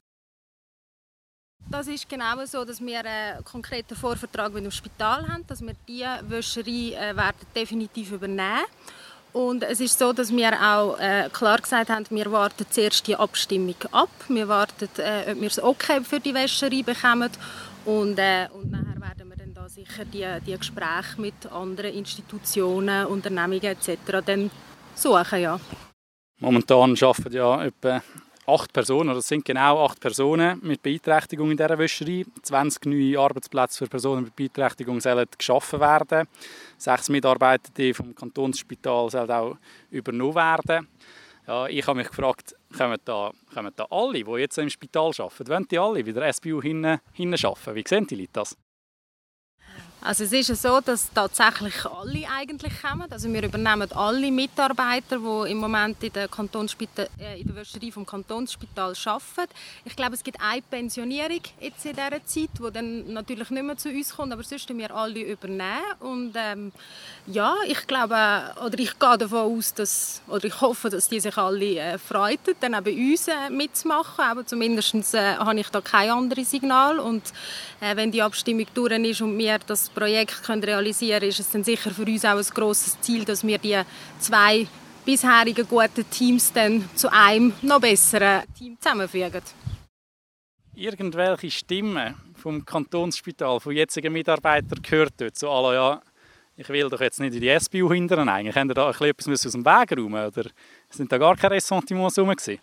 das 1.70 1.88
ist 1.88 2.10
genau 2.10 2.46
so, 2.46 2.66
dass 2.66 2.80
wir 2.82 3.00
einen 3.00 3.44
konkreten 3.44 3.96
Vorvertrag 3.96 4.54
mit 4.54 4.64
dem 4.64 4.72
Spital 4.72 5.28
haben, 5.28 5.46
dass 5.48 5.62
wir 5.62 5.76
diese 5.88 6.20
Wäscherei 6.28 6.94
äh, 6.94 7.16
werden 7.16 7.46
definitiv 7.56 8.12
übernehmen 8.12 8.66
und 9.38 9.64
es 9.64 9.80
ist 9.80 10.00
so, 10.00 10.14
dass 10.14 10.36
wir 10.36 10.52
auch 10.54 10.98
äh, 10.98 11.30
klar 11.32 11.60
gesagt 11.60 11.92
haben, 11.92 12.06
wir 12.10 12.32
warten 12.32 12.66
zuerst 12.70 13.06
die 13.08 13.16
Abstimmung 13.16 13.76
ab. 13.92 14.10
Wir 14.30 14.48
warten, 14.48 14.90
äh, 14.98 15.32
ob 15.32 15.42
wir 15.42 15.48
es 15.48 15.62
okay 15.62 16.02
für 16.04 16.20
die 16.20 16.34
Wäscherei 16.34 16.82
bekommen. 16.82 17.30
Und, 17.86 18.18
äh, 18.18 18.48
und 18.52 18.72
nachher 18.72 19.00
werden 19.00 19.30
wir 19.30 19.38
dann 19.38 19.54
da 19.54 19.70
sicher 19.70 20.06
die, 20.06 20.26
die 20.46 20.58
Gespräche 20.58 21.22
mit 21.22 21.46
anderen 21.52 21.94
Institutionen, 21.94 23.06
Unternehmungen 23.06 23.64
etc. 23.64 23.98
dann 24.26 24.50
suchen. 24.96 25.40
Ja. 25.40 25.60
Momentan 26.40 26.98
arbeiten 27.00 27.34
ja 27.34 27.64
etwa 27.64 28.02
acht 28.48 28.72
Personen, 28.72 29.10
oder 29.10 29.20
es 29.20 29.28
sind 29.28 29.46
genau 29.46 29.86
acht 29.86 30.00
Personen 30.00 30.60
mit 30.64 30.82
Beeinträchtigung 30.82 31.52
in 31.52 31.58
dieser 31.58 31.78
Wäscherei. 31.78 32.26
20 32.42 32.86
neue 32.86 33.20
Arbeitsplätze 33.20 33.80
für 33.80 33.90
Personen 33.90 34.24
mit 34.24 34.36
Beeinträchtigung 34.36 35.02
sollen 35.02 35.28
geschaffen 35.38 35.80
werden. 35.80 36.28
Sechs 36.78 37.10
Mitarbeiter 37.10 37.94
vom 37.94 38.16
Kantonsspital 38.16 39.10
sollen 39.10 39.32
auch 39.32 39.58
übernommen 39.92 40.36
werden. 40.36 40.88
Ja, 41.46 41.68
ich 41.68 41.86
habe 41.88 42.00
mich 42.00 42.10
gefragt, 42.10 42.56
kommen 42.78 42.98
da, 43.06 43.32
kommen 43.54 43.72
da 43.76 43.86
alle, 43.90 44.24
die 44.24 44.32
jetzt 44.32 44.58
im 44.58 44.70
Spital 44.70 45.12
arbeiten, 45.18 45.48
wollen 45.48 45.68
die 45.70 45.80
alle 45.80 46.06
wieder 46.06 46.34
SBU 46.34 46.62
hinten 46.62 46.86
arbeiten? 46.86 47.76
Wie 47.76 47.84
sehen 47.88 48.08
die 48.08 48.16
Leute 48.16 48.30
das? 48.34 48.58
Also 50.08 50.24
es 50.24 50.32
ist 50.32 50.62
so, 50.62 50.80
dass 50.80 51.12
tatsächlich 51.14 51.86
alle 51.86 52.24
eigentlich 52.34 52.82
kommen. 52.82 53.12
Also 53.12 53.28
wir 53.28 53.44
übernehmen 53.44 53.92
alle 53.92 54.32
Mitarbeiter, 54.32 55.18
die 55.18 55.52
im 55.52 55.58
Moment 55.58 56.02
in 56.02 56.14
der, 56.14 56.30
Kantonsspital, 56.30 57.10
äh, 57.20 57.42
in 57.42 57.48
der 57.48 57.58
Wäscherei 57.58 57.92
vom 57.92 58.06
Kantonsspital 58.06 58.94
arbeiten. 59.04 59.54
Ich 59.84 59.98
glaube, 59.98 60.16
es 60.16 60.24
gibt 60.24 60.40
eine 60.40 60.62
Pensionierung 60.62 61.42
jetzt 61.60 61.86
in 61.86 61.92
dieser 61.92 62.26
Zeit, 62.26 62.50
die 62.58 62.72
dann 62.72 63.12
natürlich 63.12 63.50
nicht 63.50 63.64
mehr 63.64 63.76
zu 63.76 63.90
uns 63.90 64.16
kommt, 64.16 64.32
aber 64.32 64.44
sonst 64.44 64.70
wir 64.70 64.96
alle 64.96 65.20
übernehmen. 65.20 65.82
Und 66.00 66.32
ähm, 66.38 66.72
ja, 67.26 67.54
ich 67.68 67.86
glaube, 67.86 68.16
oder 68.66 68.80
ich 68.80 68.98
gehe 68.98 69.18
davon 69.18 69.58
aus, 69.58 69.74
dass, 69.74 70.22
oder 70.30 70.46
ich 70.46 70.62
hoffe, 70.62 70.90
dass 70.90 71.10
die 71.10 71.20
sich 71.20 71.38
alle 71.38 71.80
äh, 71.80 71.98
freuen, 71.98 72.38
dann 72.62 72.76
auch 72.76 72.86
uns 72.86 73.28
äh, 73.28 73.50
mitzumachen. 73.50 74.24
Aber 74.24 74.46
zumindest 74.46 75.14
äh, 75.16 75.36
habe 75.36 75.60
ich 75.60 75.68
da 75.68 75.82
kein 75.82 76.12
anderes 76.12 76.50
Signal. 76.50 76.98
Und 76.98 77.24
äh, 77.82 77.94
wenn 77.98 78.10
die 78.10 78.22
Abstimmung 78.22 78.68
durch 78.74 78.94
ist 78.94 79.20
und 79.20 79.38
wir 79.38 79.60
das 79.60 79.90
Projekt 79.98 80.48
realisieren 80.48 81.20
können, 81.20 81.30
ist 81.30 81.40
es 81.40 81.50
dann 81.50 81.64
sicher 81.64 81.90
für 81.90 82.04
uns 82.04 82.24
auch 82.24 82.38
ein 82.38 82.46
grosses 82.54 83.02
Ziel, 83.02 83.26
dass 83.26 83.46
wir 83.46 83.58
die 83.58 83.82
zwei 84.20 84.68
bisherigen 85.04 85.68
guten 85.68 86.08
Teams 86.10 86.54
dann 86.54 86.88
zu 86.94 87.12
einem 87.12 87.54
noch 87.64 87.82
besseren 87.82 88.44
Team 88.56 88.78
zusammenfügen. 88.80 89.42
Irgendwelche 90.76 91.50
Stimmen 91.50 92.14
vom 92.36 92.64
Kantonsspital, 92.64 93.60
von 93.60 93.74
jetzigen 93.74 94.14
Mitarbeitern 94.14 94.82
gehört 94.84 95.14
dort, 95.18 95.36
so 95.36 95.50
alle, 95.50 95.74
ja, 95.76 96.02
ich 96.56 96.70
will 96.70 96.90
doch 96.90 97.02
jetzt 97.02 97.20
nicht 97.20 97.34
in 97.34 97.42
die 97.42 97.60
SBU 97.60 97.92
hindern 97.92 98.30
eigentlich. 98.30 98.56
Haben 98.56 98.70
da 98.70 98.92
etwas 98.92 99.46
aus 99.46 99.52
dem 99.52 99.66
Weg 99.66 99.98
räumen 99.98 100.28
oder 100.28 100.44
sind 100.90 101.12
da 101.12 101.18
gar 101.18 101.36
keine 101.36 101.56
Ressentiments 101.56 102.20
rum 102.20 102.30
gewesen? 102.30 102.60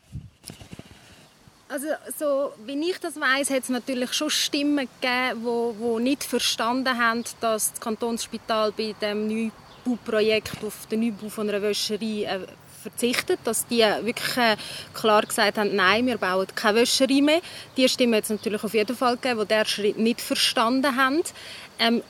Also, 1.75 1.89
so 2.17 2.53
wie 2.67 2.89
ich 2.89 3.01
das 3.01 3.21
weiß, 3.21 3.51
hat 3.51 3.65
es 3.65 3.69
natürlich 3.69 4.13
schon 4.13 4.31
Stimmen 4.31 4.89
gegeben, 5.01 5.41
die, 5.45 5.83
die 5.83 6.03
nicht 6.05 6.23
verstanden 6.23 6.97
haben, 6.97 7.25
dass 7.41 7.73
das 7.73 7.81
Kantonsspital 7.81 8.71
bei 8.71 8.95
dem 9.01 9.27
Neubauprojekt 9.27 10.63
auf 10.63 10.87
den 10.87 11.01
Neubau 11.01 11.29
von 11.29 11.49
einer 11.49 11.61
Wäscherei 11.61 12.27
äh, 12.27 12.47
verzichtet, 12.81 13.41
dass 13.43 13.67
die 13.67 13.81
wirklich 13.81 14.37
äh, 14.37 14.57
klar 14.93 15.23
gesagt 15.23 15.59
haben, 15.59 15.75
nein, 15.75 16.07
wir 16.07 16.17
bauen 16.17 16.47
keine 16.55 16.83
Wäscherei 16.83 17.21
mehr. 17.21 17.41
Die 17.77 17.89
Stimmen 17.89 18.21
es 18.23 18.31
natürlich 18.31 18.63
auf 18.63 18.75
jeden 18.75 18.95
Fall 18.95 19.17
gegeben, 19.17 19.41
die 19.41 19.49
diesen 19.49 19.67
Schritt 19.67 19.99
nicht 19.99 20.21
verstanden 20.21 20.95
haben. 20.95 21.23
Ähm, 21.81 22.05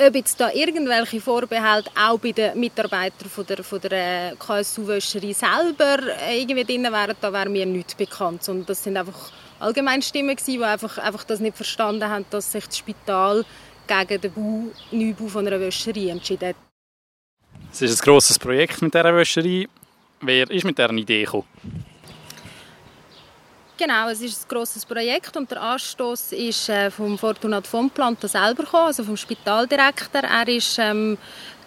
ob 0.00 0.14
jetzt 0.14 0.40
da 0.40 0.50
irgendwelche 0.52 1.20
Vorbehalte 1.20 1.90
auch 1.96 2.18
bei 2.18 2.32
den 2.32 2.58
Mitarbeitern 2.58 3.28
von 3.28 3.46
der, 3.46 3.64
von 3.64 3.80
der 3.80 4.32
äh, 4.32 4.36
KSU-Wäscherei 4.36 5.32
selber 5.32 5.98
äh, 6.26 6.40
irgendwie 6.40 6.64
drin 6.64 6.84
wären, 6.84 7.16
da 7.20 7.32
wäre 7.32 7.48
mir 7.48 7.66
nichts 7.66 7.94
bekannt. 7.94 8.48
Und 8.48 8.68
das 8.68 8.84
sind 8.84 8.96
einfach 8.96 9.32
allgemeine 9.58 10.02
Stimmen 10.02 10.36
die 10.46 10.62
einfach, 10.62 10.98
einfach 10.98 11.24
das 11.24 11.40
nicht 11.40 11.56
verstanden 11.56 12.08
haben, 12.08 12.24
dass 12.30 12.52
sich 12.52 12.66
das 12.66 12.78
Spital 12.78 13.44
gegen 13.86 14.20
den 14.20 14.32
Bau, 14.32 14.64
Neubau 14.92 15.26
von 15.26 15.46
einer 15.46 15.60
Wäscherei 15.60 16.10
entschieden 16.10 16.50
hat. 16.50 16.56
Es 17.72 17.82
ist 17.82 18.00
ein 18.00 18.04
grosses 18.04 18.38
Projekt 18.38 18.80
mit 18.82 18.94
dieser 18.94 19.14
Wäscherei. 19.14 19.66
Wer 20.20 20.50
ist 20.50 20.64
mit 20.64 20.78
dieser 20.78 20.90
Idee 20.92 21.24
gekommen? 21.24 21.44
Genau, 23.78 24.08
es 24.08 24.20
ist 24.20 24.44
ein 24.44 24.48
grosses 24.48 24.84
Projekt 24.84 25.36
und 25.36 25.48
der 25.52 25.62
Anstoß 25.62 26.32
ist 26.32 26.68
äh, 26.68 26.90
vom 26.90 27.16
Fortunat 27.16 27.64
von 27.64 27.88
Planta 27.88 28.26
selber 28.26 28.64
gekommen, 28.64 28.86
also 28.86 29.04
vom 29.04 29.16
Spitaldirektor. 29.16 30.22
Er 30.24 30.48
ist, 30.48 30.80
ähm, 30.80 31.16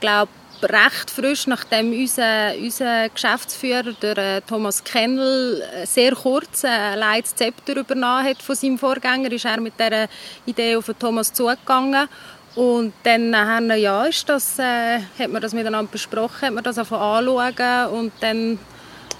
glaube 0.02 0.30
recht 0.62 1.10
frisch, 1.10 1.47
nachdem 1.47 1.93
unser, 1.93 2.54
unser 2.58 3.08
Geschäftsführer, 3.08 3.93
der 3.93 4.17
äh, 4.17 4.41
Thomas 4.41 4.84
Kennel, 4.84 5.63
äh, 5.74 5.86
sehr 5.86 6.13
kurz 6.13 6.65
ein 6.65 7.02
äh, 7.02 7.24
Zepter 7.24 7.78
übernommen 7.78 8.26
hat 8.26 8.41
von 8.41 8.56
seinem 8.56 8.78
Vorgänger, 8.78 9.32
ist 9.32 9.45
er 9.45 9.62
mit 9.62 9.80
dieser 9.80 10.10
Idee 10.45 10.76
auf 10.76 10.91
Thomas 11.00 11.32
zugegangen. 11.32 12.10
Und 12.56 12.91
dann 13.04 13.30
nachher, 13.30 13.76
ja, 13.78 14.04
ist 14.04 14.28
das, 14.28 14.60
äh, 14.60 15.00
hat 15.00 15.32
man 15.32 15.41
das 15.41 15.54
miteinander 15.54 15.89
besprochen, 15.89 16.47
hat 16.47 16.54
man 16.54 16.63
das 16.65 16.78
anschauen 16.78 17.88
und 17.93 18.12
dann 18.19 18.60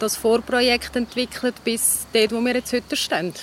das 0.02 0.16
Vorprojekt 0.16 0.96
entwickelt 0.96 1.56
bis 1.64 2.08
dort, 2.12 2.32
wo 2.32 2.42
wir 2.42 2.56
jetzt 2.56 2.74
heute 2.74 2.96
stehen. 2.96 3.34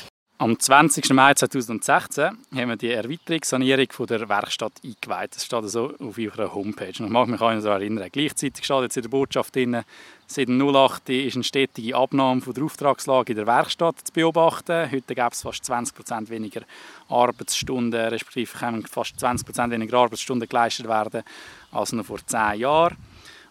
Am 0.40 0.56
20. 0.56 1.10
Mai 1.14 1.34
2016 1.34 2.24
haben 2.54 2.68
wir 2.68 2.76
die 2.76 2.92
Erweiterung, 2.92 3.40
Sanierung 3.42 3.86
von 3.90 4.06
der 4.06 4.28
Werkstatt 4.28 4.72
eingeweiht. 4.84 5.34
Das 5.34 5.44
steht 5.44 5.62
also 5.62 5.92
auf 5.98 6.16
eurer 6.16 6.54
Homepage. 6.54 6.90
Ich 6.90 7.00
mag 7.00 7.26
mich 7.26 7.40
an 7.40 7.60
daran 7.60 7.82
erinnern. 7.82 8.08
Gleichzeitig 8.12 8.64
steht 8.64 8.82
jetzt 8.82 8.96
in 8.96 9.02
der 9.02 9.08
Botschaft 9.08 9.56
drin, 9.56 9.82
seit 10.28 10.48
08 10.48 11.08
ist 11.08 11.34
eine 11.34 11.42
stetige 11.42 11.96
Abnahme 11.96 12.40
von 12.40 12.54
der 12.54 12.62
Auftragslage 12.62 13.32
in 13.32 13.36
der 13.36 13.48
Werkstatt 13.48 13.96
zu 14.04 14.12
beobachten. 14.12 14.92
Heute 14.92 15.14
gibt 15.14 15.32
es 15.32 15.42
fast 15.42 15.64
20% 15.64 16.28
weniger 16.28 16.62
Arbeitsstunden, 17.08 18.00
respektive 18.00 18.58
können 18.58 18.86
fast 18.86 19.16
20% 19.16 19.70
weniger 19.70 19.98
Arbeitsstunden 19.98 20.48
geleistet 20.48 20.86
werden 20.86 21.24
als 21.72 21.92
noch 21.92 22.06
vor 22.06 22.24
10 22.24 22.60
Jahren. 22.60 22.96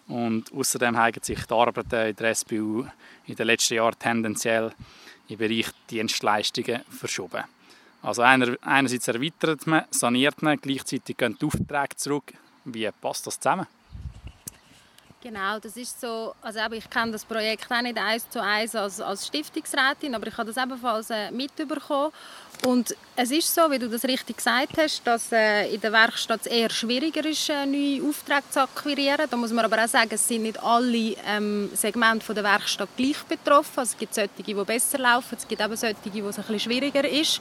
Und 0.08 0.52
außerdem 0.52 0.96
haben 0.96 1.14
sich 1.22 1.44
die 1.44 1.54
Arbeiten 1.54 2.08
in 2.08 2.16
der 2.16 2.34
SBU 2.34 2.86
in 3.26 3.36
den 3.36 3.46
letzten 3.46 3.74
Jahren 3.74 3.98
tendenziell 3.98 4.72
im 5.28 5.38
Bereich 5.38 5.66
Dienstleistungen 5.90 6.82
verschoben. 6.88 7.44
Also 8.02 8.22
einer, 8.22 8.56
einerseits 8.62 9.08
erweitert 9.08 9.66
man, 9.66 9.84
saniert 9.90 10.42
man, 10.42 10.58
gleichzeitig 10.58 11.16
gehen 11.16 11.36
die 11.40 11.44
Aufträge 11.44 11.96
zurück. 11.96 12.32
Wie 12.64 12.88
passt 13.00 13.26
das 13.26 13.38
zusammen? 13.38 13.66
Genau, 15.20 15.58
das 15.58 15.76
ist 15.76 16.00
so, 16.00 16.32
also 16.40 16.60
ich 16.70 16.88
kenne 16.88 17.10
das 17.10 17.24
Projekt 17.24 17.68
auch 17.72 17.82
nicht 17.82 17.98
eins 17.98 18.30
zu 18.30 18.40
eins 18.40 18.76
als, 18.76 19.00
als 19.00 19.26
Stiftungsrätin, 19.26 20.14
aber 20.14 20.28
ich 20.28 20.36
habe 20.36 20.52
das 20.52 20.62
ebenfalls 20.62 21.10
äh, 21.10 21.32
mitbekommen. 21.32 22.12
Und 22.64 22.94
es 23.16 23.32
ist 23.32 23.52
so, 23.52 23.68
wie 23.68 23.80
du 23.80 23.88
das 23.88 24.04
richtig 24.04 24.36
gesagt 24.36 24.78
hast, 24.78 25.04
dass 25.04 25.32
äh, 25.32 25.74
in 25.74 25.80
der 25.80 25.90
Werkstatt 25.90 26.46
eher 26.46 26.70
schwieriger 26.70 27.24
ist, 27.24 27.48
äh, 27.50 27.66
neue 27.66 28.08
Aufträge 28.08 28.44
zu 28.48 28.62
akquirieren. 28.62 29.26
Da 29.28 29.36
muss 29.36 29.50
man 29.50 29.64
aber 29.64 29.82
auch 29.82 29.88
sagen, 29.88 30.10
es 30.12 30.26
sind 30.26 30.42
nicht 30.42 30.62
alle 30.62 31.16
ähm, 31.26 31.68
Segmente 31.74 32.24
von 32.24 32.36
der 32.36 32.44
Werkstatt 32.44 32.88
gleich 32.96 33.20
betroffen. 33.24 33.80
Also 33.80 33.94
es 33.94 33.98
gibt 33.98 34.14
solche, 34.14 34.30
die 34.46 34.54
besser 34.54 34.98
laufen, 34.98 35.36
es 35.36 35.48
gibt 35.48 35.60
eben 35.60 35.76
solche, 35.76 35.96
wo 36.22 36.28
es 36.28 36.38
ein 36.38 36.44
bisschen 36.44 36.60
schwieriger 36.60 37.08
ist. 37.08 37.40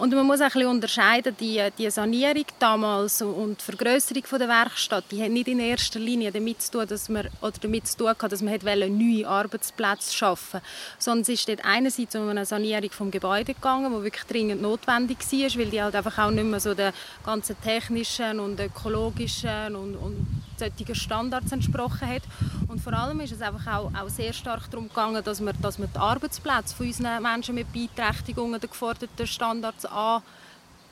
Und 0.00 0.14
man 0.14 0.26
muss 0.26 0.40
ein 0.40 0.48
bisschen 0.48 0.66
unterscheiden, 0.66 1.36
die, 1.38 1.62
die 1.76 1.90
Sanierung 1.90 2.46
damals 2.58 3.20
und 3.20 3.60
die 3.60 3.64
Vergrößerung 3.66 4.22
der 4.38 4.48
Werkstatt, 4.48 5.04
die 5.10 5.22
hat 5.22 5.28
nicht 5.28 5.46
in 5.46 5.60
erster 5.60 5.98
Linie 5.98 6.32
damit 6.32 6.62
zu 6.62 6.72
tun, 6.72 6.86
dass 6.88 7.10
man, 7.10 7.28
oder 7.42 7.52
damit 7.60 7.86
zu 7.86 7.98
tun 7.98 8.06
gehabt, 8.06 8.32
dass 8.32 8.40
man 8.40 8.58
neue 8.64 9.28
Arbeitsplätze 9.28 10.16
schaffen. 10.16 10.62
Sondern 10.98 11.20
es 11.20 11.28
ist 11.28 11.46
dort 11.50 11.66
einerseits 11.66 12.16
um 12.16 12.30
eine 12.30 12.46
Sanierung 12.46 12.88
des 12.88 13.10
Gebäudes 13.10 13.54
gegangen, 13.54 13.92
die 13.94 14.02
wirklich 14.02 14.24
dringend 14.24 14.62
notwendig 14.62 15.18
war, 15.20 15.58
weil 15.58 15.70
die 15.70 15.82
halt 15.82 15.94
einfach 15.94 16.16
auch 16.16 16.30
nicht 16.30 16.44
mehr 16.44 16.60
so 16.60 16.72
den 16.72 16.94
ganzen 17.22 17.60
technischen 17.60 18.40
und 18.40 18.58
ökologischen 18.58 19.76
und, 19.76 19.96
und 19.96 20.26
solchen 20.60 20.94
Standards 20.94 21.52
entsprochen 21.52 22.08
hat. 22.08 22.22
Und 22.68 22.80
vor 22.80 22.92
allem 22.92 23.20
ist 23.20 23.32
es 23.32 23.42
einfach 23.42 23.66
auch, 23.66 23.92
auch 23.94 24.08
sehr 24.08 24.32
stark 24.32 24.70
darum 24.70 24.88
gegangen, 24.88 25.22
dass 25.24 25.40
wir, 25.40 25.52
dass 25.54 25.78
wir 25.78 25.88
die 25.88 25.98
Arbeitsplätze 25.98 26.74
von 26.74 26.86
unseren 26.86 27.22
Menschen 27.22 27.54
mit 27.54 27.72
Beeinträchtigungen 27.72 28.60
den 28.60 28.70
geforderten 28.70 29.26
Standards 29.26 29.86
an 29.86 30.22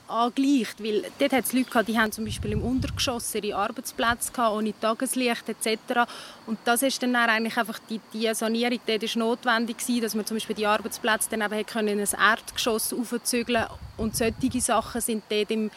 angleicht. 0.09 0.83
Weil 0.83 1.03
dort 1.19 1.33
hat 1.33 1.45
es 1.45 1.53
Leute 1.53 1.69
gehabt, 1.69 1.87
die 1.87 1.97
haben 1.97 2.11
zum 2.11 2.25
Beispiel 2.25 2.51
im 2.51 2.61
Untergeschoss 2.61 3.33
ihre 3.35 3.55
Arbeitsplätze 3.55 4.31
gehabt, 4.31 4.55
ohne 4.55 4.77
Tageslicht 4.79 5.47
etc. 5.47 6.09
Und 6.47 6.57
das 6.65 6.81
ist 6.81 7.01
dann 7.01 7.15
eigentlich 7.15 7.57
einfach 7.57 7.79
die, 7.89 8.01
die 8.13 8.33
Sanierung, 8.33 8.79
die 8.87 9.05
ist 9.05 9.15
notwendig 9.15 9.77
gewesen, 9.77 10.01
dass 10.01 10.15
man 10.15 10.25
zum 10.25 10.37
Beispiel 10.37 10.55
die 10.55 10.65
Arbeitsplätze 10.65 11.29
dann 11.29 11.41
eben 11.41 11.65
können 11.65 11.99
in 11.99 11.99
ein 11.99 12.19
Erdgeschoss 12.19 12.93
aufzügeln 12.93 13.65
und 13.97 14.15
solche 14.15 14.61
Sachen 14.61 15.01
sind 15.01 15.23
dort 15.29 15.51
im, 15.51 15.69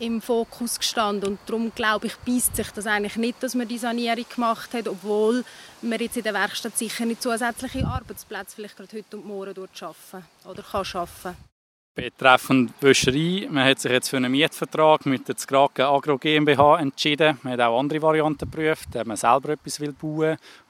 im 0.00 0.20
Fokus 0.20 0.78
gestanden 0.78 1.30
und 1.30 1.38
darum 1.46 1.72
glaube 1.74 2.08
ich, 2.08 2.16
beißt 2.16 2.56
sich 2.56 2.70
das 2.70 2.86
eigentlich 2.86 3.16
nicht, 3.16 3.42
dass 3.42 3.54
man 3.54 3.68
die 3.68 3.78
Sanierung 3.78 4.24
gemacht 4.34 4.72
hat, 4.74 4.88
obwohl 4.88 5.44
man 5.82 6.00
jetzt 6.00 6.16
in 6.16 6.22
der 6.22 6.34
Werkstatt 6.34 6.76
sicher 6.76 7.04
nicht 7.04 7.22
zusätzliche 7.22 7.86
Arbeitsplätze 7.86 8.56
vielleicht 8.56 8.76
gerade 8.76 8.96
heute 8.96 9.16
und 9.16 9.26
morgen 9.26 9.54
dort 9.54 9.76
schaffen 9.76 10.24
oder 10.44 10.62
kann 10.62 10.84
schaffen. 10.84 11.36
Betreffend 11.92 12.72
Wäscherei, 12.80 13.48
man 13.50 13.64
hat 13.64 13.80
sich 13.80 13.90
jetzt 13.90 14.08
für 14.08 14.16
einen 14.16 14.30
Mietvertrag 14.30 15.04
mit 15.06 15.26
der 15.26 15.36
Zgrake 15.36 15.86
Agro 15.86 16.18
GmbH 16.18 16.78
entschieden. 16.78 17.38
Man 17.42 17.54
hat 17.54 17.60
auch 17.60 17.78
andere 17.78 18.00
Varianten 18.00 18.48
geprüft, 18.48 18.94
ob 18.94 19.06
man 19.06 19.16
selber 19.16 19.50
etwas 19.50 19.80
will 19.80 19.94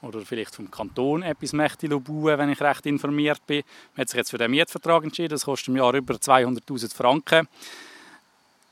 oder 0.00 0.20
vielleicht 0.22 0.54
vom 0.54 0.70
Kanton 0.70 1.22
etwas 1.22 1.52
möchte 1.52 1.88
bauen, 1.88 2.38
wenn 2.38 2.48
ich 2.48 2.60
recht 2.60 2.86
informiert 2.86 3.46
bin. 3.46 3.62
Man 3.94 4.00
hat 4.00 4.08
sich 4.08 4.16
jetzt 4.16 4.30
für 4.30 4.38
den 4.38 4.50
Mietvertrag 4.50 5.04
entschieden, 5.04 5.28
das 5.28 5.44
kostet 5.44 5.68
im 5.68 5.76
Jahr 5.76 5.94
über 5.94 6.14
200'000 6.14 6.96
Franken. 6.96 7.46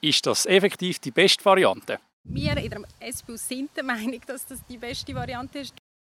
Ist 0.00 0.26
das 0.26 0.46
effektiv 0.46 1.00
die 1.00 1.11
beste 1.11 1.44
Variante? 1.44 1.98
Wir 2.22 2.56
in 2.56 2.70
der 2.70 3.12
SPU 3.12 3.37
sind 3.37 3.70
der 3.76 3.82
Meinung, 3.82 4.20
dass 4.26 4.46
das 4.46 4.61
die 4.68 4.76
beste 4.76 5.12
Variante 5.12 5.58
ist. 5.61 5.74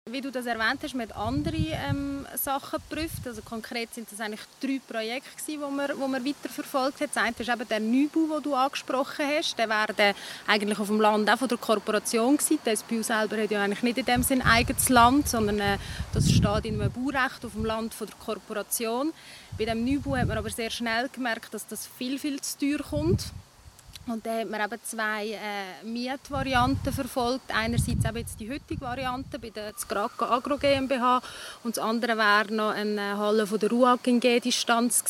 Wie 0.09 0.21
du 0.21 0.31
das 0.31 0.45
erwähnt 0.45 0.81
hast, 0.83 0.95
mit 0.95 1.13
andere 1.15 1.55
ähm, 1.55 2.25
Sachen 2.35 2.79
geprüft. 2.89 3.25
Also 3.25 3.41
konkret 3.41 3.93
sind 3.93 4.09
das 4.11 4.19
eigentlich 4.19 4.41
drei 4.61 4.79
Projekte, 4.85 5.29
die 5.47 5.57
wir, 5.57 5.97
wo 5.97 6.07
wir 6.07 6.25
weiterverfolgt 6.25 7.01
haben. 7.01 7.09
Das 7.13 7.23
eine 7.23 7.35
ist 7.37 7.49
eben 7.49 7.67
der 7.67 7.79
Neubau, 7.79 8.35
den 8.35 8.43
du 8.43 8.53
angesprochen 8.53 9.25
hast. 9.25 9.57
Der 9.57 9.69
wäre 9.69 10.15
eigentlich 10.45 10.79
auf 10.79 10.87
dem 10.87 11.01
Land 11.01 11.29
auch 11.29 11.37
von 11.37 11.47
der 11.47 11.57
Korporation 11.57 12.37
gewesen. 12.37 12.59
Die 12.65 12.75
SPU 12.75 13.01
selber 13.01 13.41
hat 13.41 13.51
ja 13.51 13.63
eigentlich 13.63 13.83
nicht 13.83 13.97
in 13.97 14.05
dem 14.05 14.23
Sinn 14.23 14.41
eigenes 14.41 14.89
Land, 14.89 15.29
sondern 15.29 15.59
äh, 15.59 15.77
das 16.13 16.29
steht 16.29 16.65
in 16.65 16.81
einem 16.81 16.91
Baurecht 16.91 17.45
auf 17.45 17.53
dem 17.53 17.65
Land 17.65 17.93
von 17.93 18.07
der 18.07 18.15
Korporation. 18.17 19.13
Bei 19.57 19.65
dem 19.65 19.85
Neubau 19.85 20.15
hat 20.15 20.27
man 20.27 20.37
aber 20.37 20.49
sehr 20.49 20.69
schnell 20.69 21.09
gemerkt, 21.09 21.53
dass 21.53 21.65
das 21.67 21.87
viel, 21.87 22.19
viel 22.19 22.41
zu 22.41 22.59
teuer 22.59 22.79
kommt. 22.79 23.33
Und 24.05 24.25
dann 24.25 24.41
hat 24.41 24.49
man 24.49 24.61
eben 24.61 24.83
zwei 24.83 25.27
äh, 25.29 25.85
Mietvarianten 25.85 26.91
verfolgt. 26.91 27.55
Einerseits 27.55 28.05
eben 28.05 28.17
jetzt 28.17 28.39
die 28.39 28.51
heutige 28.51 28.81
Variante 28.81 29.39
bei 29.39 29.49
der 29.49 29.75
Zgraka 29.77 30.29
Agro 30.29 30.57
GmbH 30.57 31.21
und 31.63 31.77
das 31.77 31.83
andere 31.83 32.17
wäre 32.17 32.53
noch 32.53 32.71
eine 32.71 33.17
Halle 33.17 33.47
von 33.47 33.59
der 33.59 33.69
RUAG 33.69 34.05
in 34.07 34.19
G-Distanz 34.19 35.05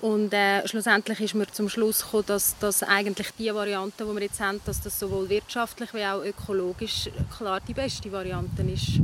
Und 0.00 0.32
äh, 0.32 0.66
schlussendlich 0.68 1.20
ist 1.20 1.34
man 1.34 1.48
zum 1.52 1.68
Schluss 1.68 2.04
gekommen, 2.04 2.24
dass, 2.28 2.56
dass 2.60 2.84
eigentlich 2.84 3.30
die 3.36 3.52
Variante, 3.52 4.04
die 4.04 4.14
wir 4.14 4.22
jetzt 4.22 4.40
haben, 4.40 4.60
dass 4.64 4.80
das 4.80 4.98
sowohl 4.98 5.28
wirtschaftlich 5.28 5.92
wie 5.92 6.04
auch 6.04 6.24
ökologisch 6.24 7.10
klar 7.36 7.58
die 7.66 7.74
beste 7.74 8.12
Variante 8.12 8.62
ist. 8.62 9.00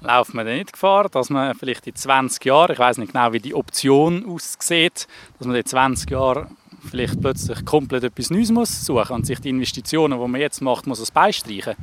Lauft 0.00 0.32
man 0.32 0.46
denn 0.46 0.58
nicht 0.58 0.72
Gefahr, 0.72 1.08
dass 1.08 1.28
man 1.28 1.54
vielleicht 1.54 1.86
in 1.86 1.94
20 1.94 2.44
Jahren, 2.46 2.72
ich 2.72 2.78
weiß 2.78 2.96
nicht 2.96 3.12
genau, 3.12 3.32
wie 3.32 3.40
die 3.40 3.54
Option 3.54 4.26
aussieht, 4.26 5.06
dass 5.38 5.46
man 5.46 5.54
in 5.54 5.64
20 5.64 6.10
Jahren 6.10 6.56
vielleicht 6.88 7.20
plötzlich 7.20 7.64
komplett 7.64 8.04
etwas 8.04 8.30
Neues 8.30 8.50
muss 8.50 8.84
suchen 8.84 9.14
und 9.14 9.26
sich 9.26 9.38
die 9.40 9.50
Investitionen, 9.50 10.18
die 10.20 10.28
man 10.28 10.40
jetzt 10.40 10.60
macht, 10.60 10.86
muss 10.86 11.00
es 11.00 11.10
beistreichen? 11.10 11.74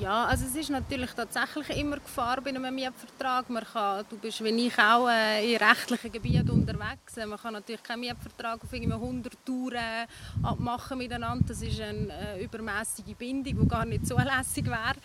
Ja, 0.00 0.24
also 0.24 0.46
es 0.46 0.56
ist 0.56 0.70
natürlich 0.70 1.10
tatsächlich 1.10 1.76
immer 1.76 1.96
Gefahr 1.96 2.40
bei 2.40 2.48
einem 2.48 2.74
Mietvertrag. 2.74 3.50
Man 3.50 3.62
kann, 3.64 4.02
du 4.08 4.16
bist 4.16 4.42
wie 4.42 4.48
ich 4.48 4.78
auch 4.78 5.10
äh, 5.10 5.52
in 5.52 5.58
rechtlichen 5.62 6.10
Gebieten 6.10 6.48
unterwegs. 6.48 7.16
Man 7.16 7.38
kann 7.38 7.52
natürlich 7.52 7.82
keinen 7.82 8.00
Mietvertrag 8.00 8.64
auf 8.64 8.72
100 8.72 9.34
Touren 9.44 10.06
abmachen 10.42 10.96
miteinander. 10.96 11.44
Das 11.46 11.60
ist 11.60 11.78
eine 11.82 12.08
äh, 12.38 12.42
übermäßige 12.42 13.14
Bindung, 13.18 13.60
die 13.60 13.68
gar 13.68 13.84
nicht 13.84 14.06
zulässig 14.06 14.64
wäre. 14.64 14.96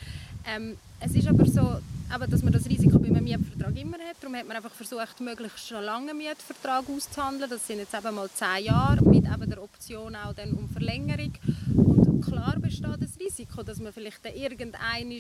Ähm, 0.48 0.78
es 1.02 1.14
ist 1.14 1.28
aber 1.28 1.46
so, 1.46 1.82
aber 2.10 2.28
dass 2.28 2.42
man 2.42 2.54
das 2.54 2.66
Risiko 2.66 2.98
bei 2.98 3.08
einem 3.08 3.26
Mietvertrag 3.26 3.76
immer 3.76 3.98
hat. 3.98 4.16
Darum 4.22 4.38
hat 4.38 4.48
man 4.48 4.56
einfach 4.56 4.72
versucht, 4.72 5.20
möglichst 5.20 5.74
einen 5.74 6.18
Mietvertrag 6.18 6.86
auszuhandeln. 6.88 7.50
Das 7.50 7.68
sind 7.68 7.80
jetzt 7.80 7.94
eben 7.94 8.16
mal 8.16 8.30
zehn 8.30 8.64
Jahre 8.64 9.04
mit 9.04 9.26
eben 9.26 9.50
der 9.50 9.62
Option 9.62 10.16
auch 10.16 10.34
dann 10.34 10.54
um 10.54 10.70
Verlängerung. 10.70 11.34
Klar 12.28 12.56
besteht 12.60 13.02
das 13.02 13.20
Risiko, 13.20 13.64
dass 13.64 13.80
man 13.80 13.94
vielleicht 13.94 14.26
irgendein 14.26 15.12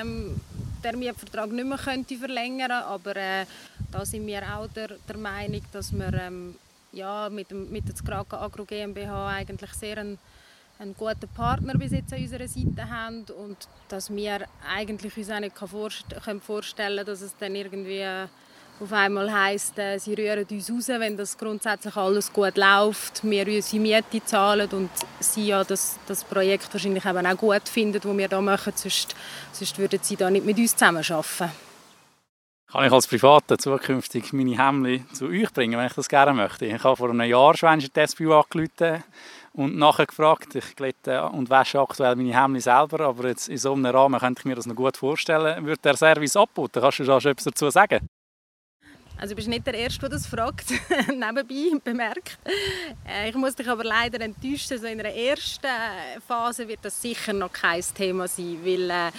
ähm, 0.00 0.40
der 0.82 0.96
Mietvertrag 0.96 1.50
nicht 1.50 1.66
mehr 1.66 1.78
könnte 1.78 2.16
verlängern 2.16 2.68
könnte. 2.68 2.86
Aber 2.86 3.16
äh, 3.16 3.46
da 3.90 4.04
sind 4.04 4.26
wir 4.26 4.42
auch 4.42 4.68
der, 4.68 4.96
der 5.08 5.16
Meinung, 5.16 5.62
dass 5.72 5.92
wir 5.92 6.12
ähm, 6.14 6.54
ja, 6.92 7.28
mit, 7.28 7.50
dem, 7.50 7.70
mit 7.70 7.88
der 7.88 7.96
Skraka 7.96 8.40
Agro 8.40 8.64
GmbH 8.64 9.28
eigentlich 9.28 9.72
sehr 9.72 9.98
einen 9.98 10.18
einen 10.78 10.94
guten 10.96 11.28
Partner 11.28 11.74
bis 11.74 11.92
jetzt 11.92 12.12
an 12.12 12.20
unserer 12.20 12.48
Seite 12.48 12.90
haben 12.90 13.24
und 13.38 13.56
dass 13.88 14.10
wir 14.14 14.46
eigentlich 14.68 15.16
uns 15.16 15.30
auch 15.30 15.40
nicht 15.40 15.56
vorstellen 15.56 16.96
können, 16.96 17.06
dass 17.06 17.20
es 17.20 17.36
dann 17.38 17.54
irgendwie 17.54 18.04
auf 18.80 18.92
einmal 18.92 19.32
heisst, 19.32 19.78
äh, 19.78 19.98
sie 19.98 20.14
rühren 20.14 20.44
uns 20.50 20.70
raus, 20.70 20.88
wenn 20.88 21.16
das 21.16 21.38
grundsätzlich 21.38 21.96
alles 21.96 22.32
gut 22.32 22.56
läuft, 22.56 23.22
wir 23.22 23.46
unsere 23.46 23.82
Miete 23.82 24.24
zahlen 24.24 24.68
und 24.72 24.90
sie 25.20 25.46
ja 25.46 25.62
das, 25.62 25.98
das 26.06 26.24
Projekt 26.24 26.72
wahrscheinlich 26.72 27.04
eben 27.04 27.26
auch 27.26 27.36
gut 27.36 27.68
finden, 27.68 28.00
das 28.00 28.04
wir 28.04 28.28
hier 28.28 28.40
machen, 28.40 28.72
sonst, 28.74 29.14
sonst 29.52 29.78
würden 29.78 30.00
sie 30.02 30.16
da 30.16 30.28
nicht 30.28 30.44
mit 30.44 30.58
uns 30.58 30.72
zusammenarbeiten. 30.72 31.50
Kann 32.74 32.86
ich 32.86 32.92
als 32.92 33.06
Privater 33.06 33.56
zukünftig 33.56 34.32
meine 34.32 34.58
Hemden 34.58 35.06
zu 35.12 35.26
euch 35.26 35.52
bringen, 35.52 35.78
wenn 35.78 35.86
ich 35.86 35.92
das 35.92 36.08
gerne 36.08 36.34
möchte? 36.34 36.66
Ich 36.66 36.82
habe 36.82 36.96
vor 36.96 37.10
einem 37.10 37.28
Jahr 37.28 37.56
schon 37.56 37.78
die 37.78 38.06
SBU 38.06 38.32
angerufen 38.32 39.04
und 39.52 39.76
nachher 39.76 40.06
gefragt. 40.06 40.56
Ich 40.56 40.74
glätte 40.74 41.22
und 41.26 41.50
wasche 41.50 41.78
aktuell 41.78 42.16
meine 42.16 42.34
Hemden 42.34 42.60
selber, 42.60 43.06
aber 43.06 43.28
jetzt 43.28 43.48
in 43.48 43.58
so 43.58 43.74
einem 43.74 43.86
Rahmen 43.86 44.18
könnte 44.18 44.40
ich 44.40 44.44
mir 44.44 44.56
das 44.56 44.66
noch 44.66 44.74
gut 44.74 44.96
vorstellen. 44.96 45.64
Würde 45.64 45.82
der 45.82 45.96
Service 45.96 46.34
abboten? 46.34 46.82
Kannst 46.82 46.98
du 46.98 47.04
da 47.04 47.20
schon 47.20 47.30
etwas 47.30 47.44
dazu 47.44 47.70
sagen? 47.70 48.08
Also 49.16 49.32
du 49.32 49.36
bist 49.36 49.48
nicht 49.48 49.66
der 49.66 49.74
Erste, 49.74 50.00
der 50.00 50.08
das 50.10 50.26
fragt, 50.26 50.70
nebenbei 51.08 51.78
bemerkt. 51.82 52.36
Äh, 53.08 53.30
ich 53.30 53.34
muss 53.36 53.54
dich 53.54 53.68
aber 53.68 53.84
leider 53.84 54.20
enttäuschen, 54.20 54.78
so 54.78 54.86
in 54.86 54.98
der 54.98 55.14
ersten 55.14 55.68
Phase 56.26 56.66
wird 56.66 56.80
das 56.82 57.00
sicher 57.00 57.32
noch 57.32 57.52
kein 57.52 57.82
Thema 57.94 58.26
sein, 58.26 58.58
weil 58.64 58.90
äh, 58.90 59.10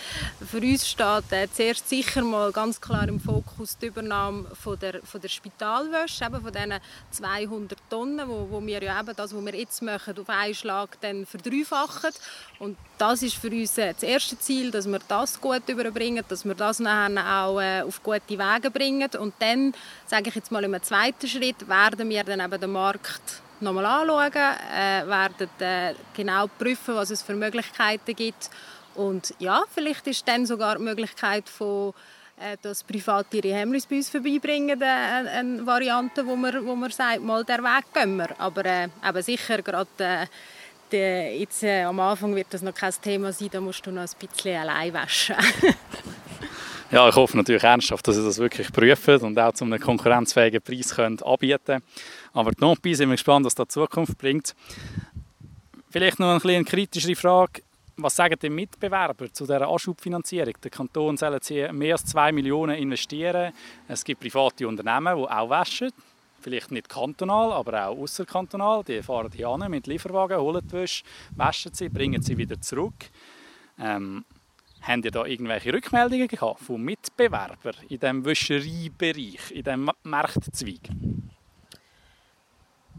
für 0.45 0.57
uns 0.57 0.87
steht 0.87 1.31
äh, 1.31 1.47
zuerst 1.51 1.87
sicher 1.87 2.21
mal 2.23 2.51
ganz 2.51 2.79
klar 2.81 3.07
im 3.07 3.19
Fokus 3.19 3.77
die 3.77 3.87
Übernahme 3.87 4.45
von 4.53 4.77
der, 4.77 5.01
von 5.01 5.21
der 5.21 5.29
Spitalwäsche, 5.29 6.25
eben 6.25 6.41
von 6.41 6.51
diesen 6.51 6.73
200 7.11 7.79
Tonnen, 7.89 8.27
wo, 8.27 8.47
wo 8.49 8.65
wir 8.65 8.83
ja 8.83 8.99
eben 8.99 9.15
das, 9.15 9.33
was 9.33 9.45
wir 9.45 9.55
jetzt 9.55 9.81
machen, 9.81 10.19
auf 10.19 10.29
einen 10.29 10.55
Schlag 10.55 10.97
dann 11.01 11.25
verdreifachen. 11.25 12.11
Und 12.59 12.77
das 12.97 13.21
ist 13.23 13.35
für 13.35 13.49
uns 13.49 13.75
das 13.75 14.03
erste 14.03 14.37
Ziel, 14.39 14.71
dass 14.71 14.87
wir 14.87 14.99
das 15.07 15.39
gut 15.39 15.67
überbringen, 15.67 16.23
dass 16.27 16.45
wir 16.45 16.55
das 16.55 16.79
nachher 16.79 17.43
auch 17.43 17.85
auf 17.85 18.01
gute 18.03 18.37
Wege 18.37 18.71
bringen. 18.71 19.09
Und 19.19 19.33
dann 19.39 19.73
sage 20.05 20.29
ich 20.29 20.35
jetzt 20.35 20.51
mal 20.51 20.63
im 20.63 20.81
zweiten 20.81 21.27
Schritt, 21.27 21.67
werden 21.67 22.09
wir 22.09 22.23
dann 22.23 22.39
eben 22.39 22.59
den 22.59 22.71
Markt 22.71 23.41
nochmal 23.59 23.85
anschauen, 23.85 24.31
äh, 24.33 25.07
werden 25.07 25.49
äh, 25.59 25.93
genau 26.13 26.47
prüfen, 26.47 26.95
was 26.95 27.09
es 27.09 27.21
für 27.21 27.35
Möglichkeiten 27.35 28.15
gibt 28.15 28.49
und 28.95 29.33
ja, 29.39 29.63
vielleicht 29.73 30.07
ist 30.07 30.27
dann 30.27 30.45
sogar 30.45 30.77
die 30.77 30.83
Möglichkeit 30.83 31.49
von 31.49 31.93
äh, 32.37 32.57
dass 32.61 32.83
Private 32.83 33.37
ihre 33.37 33.53
Hemmnis 33.55 33.85
bei 33.85 33.95
uns 33.95 34.09
vorbeibringen, 34.09 34.81
äh, 34.81 34.85
eine 34.85 35.65
Variante, 35.65 36.25
wo 36.25 36.35
man, 36.35 36.65
wo 36.65 36.75
man 36.75 36.91
sagt, 36.91 37.21
mal 37.21 37.45
der 37.45 37.63
Weg 37.63 37.85
gehen 37.93 38.17
wir. 38.17 38.29
Aber 38.39 38.65
äh, 38.65 38.89
eben 39.07 39.21
sicher 39.21 39.61
gerade 39.61 40.27
äh, 40.91 41.39
jetzt 41.39 41.63
äh, 41.63 41.83
am 41.83 41.99
Anfang 41.99 42.35
wird 42.35 42.47
das 42.49 42.61
noch 42.61 42.73
kein 42.73 42.93
Thema 43.01 43.31
sein, 43.31 43.49
da 43.51 43.61
musst 43.61 43.85
du 43.85 43.91
noch 43.91 44.01
ein 44.01 44.09
bisschen 44.19 44.57
allein 44.57 44.93
waschen. 44.93 45.35
Ja, 46.91 47.09
ich 47.09 47.15
hoffe 47.15 47.35
natürlich 47.35 47.63
ernsthaft, 47.63 48.07
dass 48.07 48.15
sie 48.15 48.23
das 48.23 48.37
wirklich 48.37 48.71
prüfen 48.71 49.21
und 49.21 49.39
auch 49.39 49.53
zu 49.53 49.65
einem 49.65 49.79
konkurrenzfähigen 49.79 50.61
Preis 50.61 50.93
können 50.93 51.19
anbieten 51.23 51.65
können. 51.65 51.83
Aber 52.33 52.51
noch 52.59 52.77
sind 52.83 52.99
wir 52.99 53.07
gespannt, 53.07 53.45
was 53.45 53.55
da 53.55 53.63
die 53.63 53.69
Zukunft 53.69 54.17
bringt. 54.19 54.55
Vielleicht 55.89 56.19
noch 56.19 56.27
eine, 56.27 56.53
eine 56.55 56.63
kritische 56.63 57.15
Frage. 57.15 57.63
Was 57.97 58.17
sagen 58.17 58.35
die 58.39 58.49
Mitbewerber 58.49 59.31
zu 59.33 59.45
dieser 59.45 59.67
Anschubfinanzierung? 59.67 60.53
Der 60.63 60.69
Kanton 60.69 61.17
soll 61.17 61.33
jetzt 61.33 61.49
mehr 61.49 61.95
als 61.95 62.05
2 62.05 62.33
Millionen 62.33 62.77
investieren. 62.77 63.51
Es 63.87 64.03
gibt 64.03 64.21
private 64.21 64.67
Unternehmen, 64.67 65.17
die 65.17 65.23
auch 65.23 65.49
waschen. 65.49 65.91
Vielleicht 66.41 66.69
nicht 66.69 66.89
kantonal, 66.89 67.53
aber 67.53 67.87
auch 67.87 67.97
außerkantonal. 67.97 68.83
Die 68.83 69.01
fahren 69.01 69.31
hier 69.33 69.57
mit 69.69 69.87
Lieferwagen, 69.87 70.37
holen 70.37 70.61
die 70.67 70.73
Wäsche, 70.73 71.03
waschen 71.35 71.73
sie, 71.73 71.89
bringen 71.89 72.21
sie 72.21 72.37
wieder 72.37 72.61
zurück. 72.61 73.09
Ähm, 73.79 74.23
haben 74.85 75.03
ihr 75.03 75.11
da 75.11 75.25
irgendwelche 75.25 75.73
Rückmeldungen 75.73 76.27
gehabt 76.27 76.59
von 76.61 76.81
Mitbewerbern 76.81 77.75
in 77.89 77.99
diesem 77.99 78.25
Wäschereibereich, 78.25 79.51
in 79.51 79.63
diesem 79.63 79.91
Marktzweig? 80.03 80.89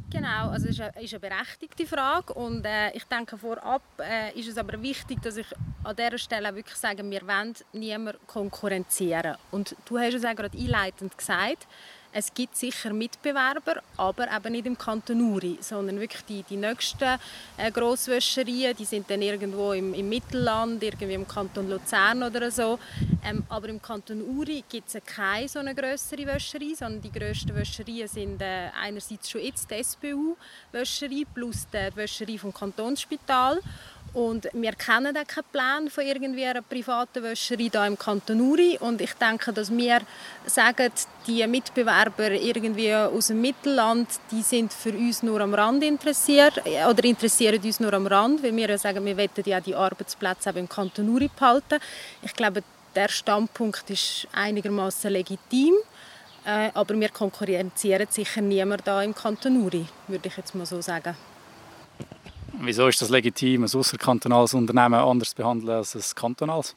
Genau, 0.09 0.51
also 0.51 0.69
ist 0.69 0.81
eine, 0.81 1.03
ist 1.03 1.13
eine 1.15 1.21
berechtigte 1.21 1.85
Frage 1.85 2.33
und 2.35 2.65
äh, 2.65 2.93
ich 2.93 3.05
denke 3.05 3.37
vorab 3.37 3.83
äh, 3.99 4.39
ist 4.39 4.49
es 4.49 4.57
aber 4.57 4.81
wichtig, 4.81 5.21
dass 5.21 5.37
ich 5.37 5.47
an 5.83 5.97
dieser 5.97 6.19
Stelle 6.19 6.55
wirklich 6.55 6.77
sage, 6.77 7.09
wir 7.11 7.27
wollen 7.27 7.55
niemanden 7.73 8.21
konkurrenzieren. 8.27 9.37
Und 9.51 9.75
du 9.85 9.99
hast 9.99 10.15
es 10.15 10.25
auch 10.25 10.37
gerade 10.37 10.57
einleitend 10.57 11.19
gesagt, 11.19 11.67
es 12.19 12.33
gibt 12.33 12.57
sicher 12.57 12.95
Mitbewerber, 12.95 13.83
aber 13.99 14.35
eben 14.35 14.53
nicht 14.53 14.67
im 14.67 14.79
Kanton 14.79 15.21
Uri, 15.21 15.59
sondern 15.61 16.01
wirklich 16.01 16.25
die, 16.25 16.43
die 16.45 16.57
nächsten 16.57 17.19
äh, 17.59 17.71
Grosswäscherien, 17.71 18.75
die 18.75 18.87
sind 18.87 19.11
dann 19.11 19.21
irgendwo 19.21 19.73
im, 19.73 19.93
im, 19.93 20.09
Mittelland, 20.09 20.83
irgendwie 20.83 21.13
im 21.13 21.29
Kanton 21.29 21.69
Luzern 21.69 22.23
oder 22.23 22.51
so. 22.51 22.79
Ähm, 23.23 23.45
aber 23.51 23.69
im 23.69 23.83
Kanton 23.83 24.23
Uri 24.23 24.65
gibt 24.67 24.95
es 24.95 25.05
keine 25.05 25.47
so 25.47 25.59
eine 25.59 25.75
größere 25.75 26.25
Wäscherei, 26.25 26.73
sondern 26.75 27.03
die 27.03 27.13
grössten 27.13 27.55
Wäscherien 27.55 28.09
sind 28.09 28.41
äh, 28.41 28.71
einerseits 28.83 29.29
schon 29.29 29.43
jetzt 29.43 29.71
die 29.71 29.85
SBU-Wäscherei 29.85 31.25
plus 31.35 31.67
die 31.71 31.97
Wäscherei 31.97 32.39
vom 32.39 32.55
Kantonsspital. 32.55 33.61
Und 34.17 34.49
wir 34.55 34.73
kennen 34.73 35.15
auch 35.15 35.27
keinen 35.27 35.45
Plan 35.53 35.91
von 35.91 36.07
irgendwie 36.07 36.47
einer 36.47 36.63
privaten 36.63 37.23
Wäscherei 37.23 37.69
hier 37.71 37.85
im 37.85 37.99
Kanton 37.99 38.41
Uri. 38.41 38.79
Und 38.81 39.03
ich 39.03 39.13
denke, 39.13 39.53
dass 39.53 39.71
wir 39.71 40.01
sagen, 40.47 40.91
die 41.27 41.47
Mitbewerber 41.47 42.31
irgendwie 42.31 42.95
aus 42.95 43.27
dem 43.27 43.43
Mittelland, 43.43 44.09
die 44.31 44.41
sind 44.41 44.73
für 44.73 44.93
uns 44.93 45.23
nur 45.23 45.43
am 45.43 45.53
Rand 45.53 45.85
interessiert 45.85 46.63
oder 46.65 47.05
interessieren 47.05 47.61
uns 47.63 47.79
nur 47.79 47.93
am 47.93 48.07
Rand, 48.07 48.43
weil 48.43 48.57
wir 48.57 48.71
ja 48.71 48.79
sagen, 48.79 49.05
wir 49.05 49.19
wollen 49.19 49.29
ja 49.45 49.61
die 49.61 49.75
Arbeitsplätze 49.75 50.49
auch 50.49 50.57
im 50.57 50.67
Kanton 50.67 51.11
Uri 51.11 51.29
behalten. 51.29 51.79
Ich 52.23 52.33
glaube, 52.33 52.63
der 52.95 53.09
Standpunkt 53.09 53.91
ist 53.91 54.29
einigermaßen 54.33 55.11
legitim. 55.11 55.75
Äh, 56.47 56.71
aber 56.73 56.99
wir 56.99 57.11
konkurrenzieren 57.11 58.07
sicher 58.09 58.41
niemand 58.41 58.87
da 58.87 59.03
im 59.03 59.15
Kanton 59.15 59.63
Uri, 59.63 59.85
würde 60.09 60.29
ich 60.29 60.39
jetzt 60.39 60.55
mal 60.55 60.65
so 60.65 60.81
sagen. 60.81 61.15
Wieso 62.61 62.89
ist 62.89 63.01
das 63.03 63.11
legitim, 63.11 63.65
ein 63.65 63.75
außerkantonales 63.75 64.55
Unternehmen 64.55 64.95
anders 64.95 65.31
zu 65.31 65.37
behandeln 65.37 65.71
als 65.71 65.95
ein 65.95 66.03
kantonales? 66.15 66.75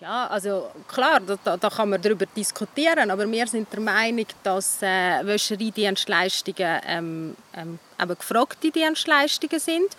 Ja, 0.00 0.28
also 0.28 0.70
klar, 0.88 1.20
da, 1.20 1.58
da, 1.58 1.68
kann 1.68 1.90
man 1.90 2.00
darüber 2.00 2.24
diskutieren, 2.24 3.10
aber 3.10 3.30
wir 3.30 3.46
sind 3.46 3.70
der 3.70 3.80
Meinung, 3.80 4.24
dass 4.42 4.80
äh, 4.80 5.26
Wäschereidienstleistungen 5.26 6.80
ähm, 6.86 7.36
ähm, 7.54 7.78
gefragte 8.08 8.70
Dienstleistungen 8.70 9.60
sind 9.60 9.94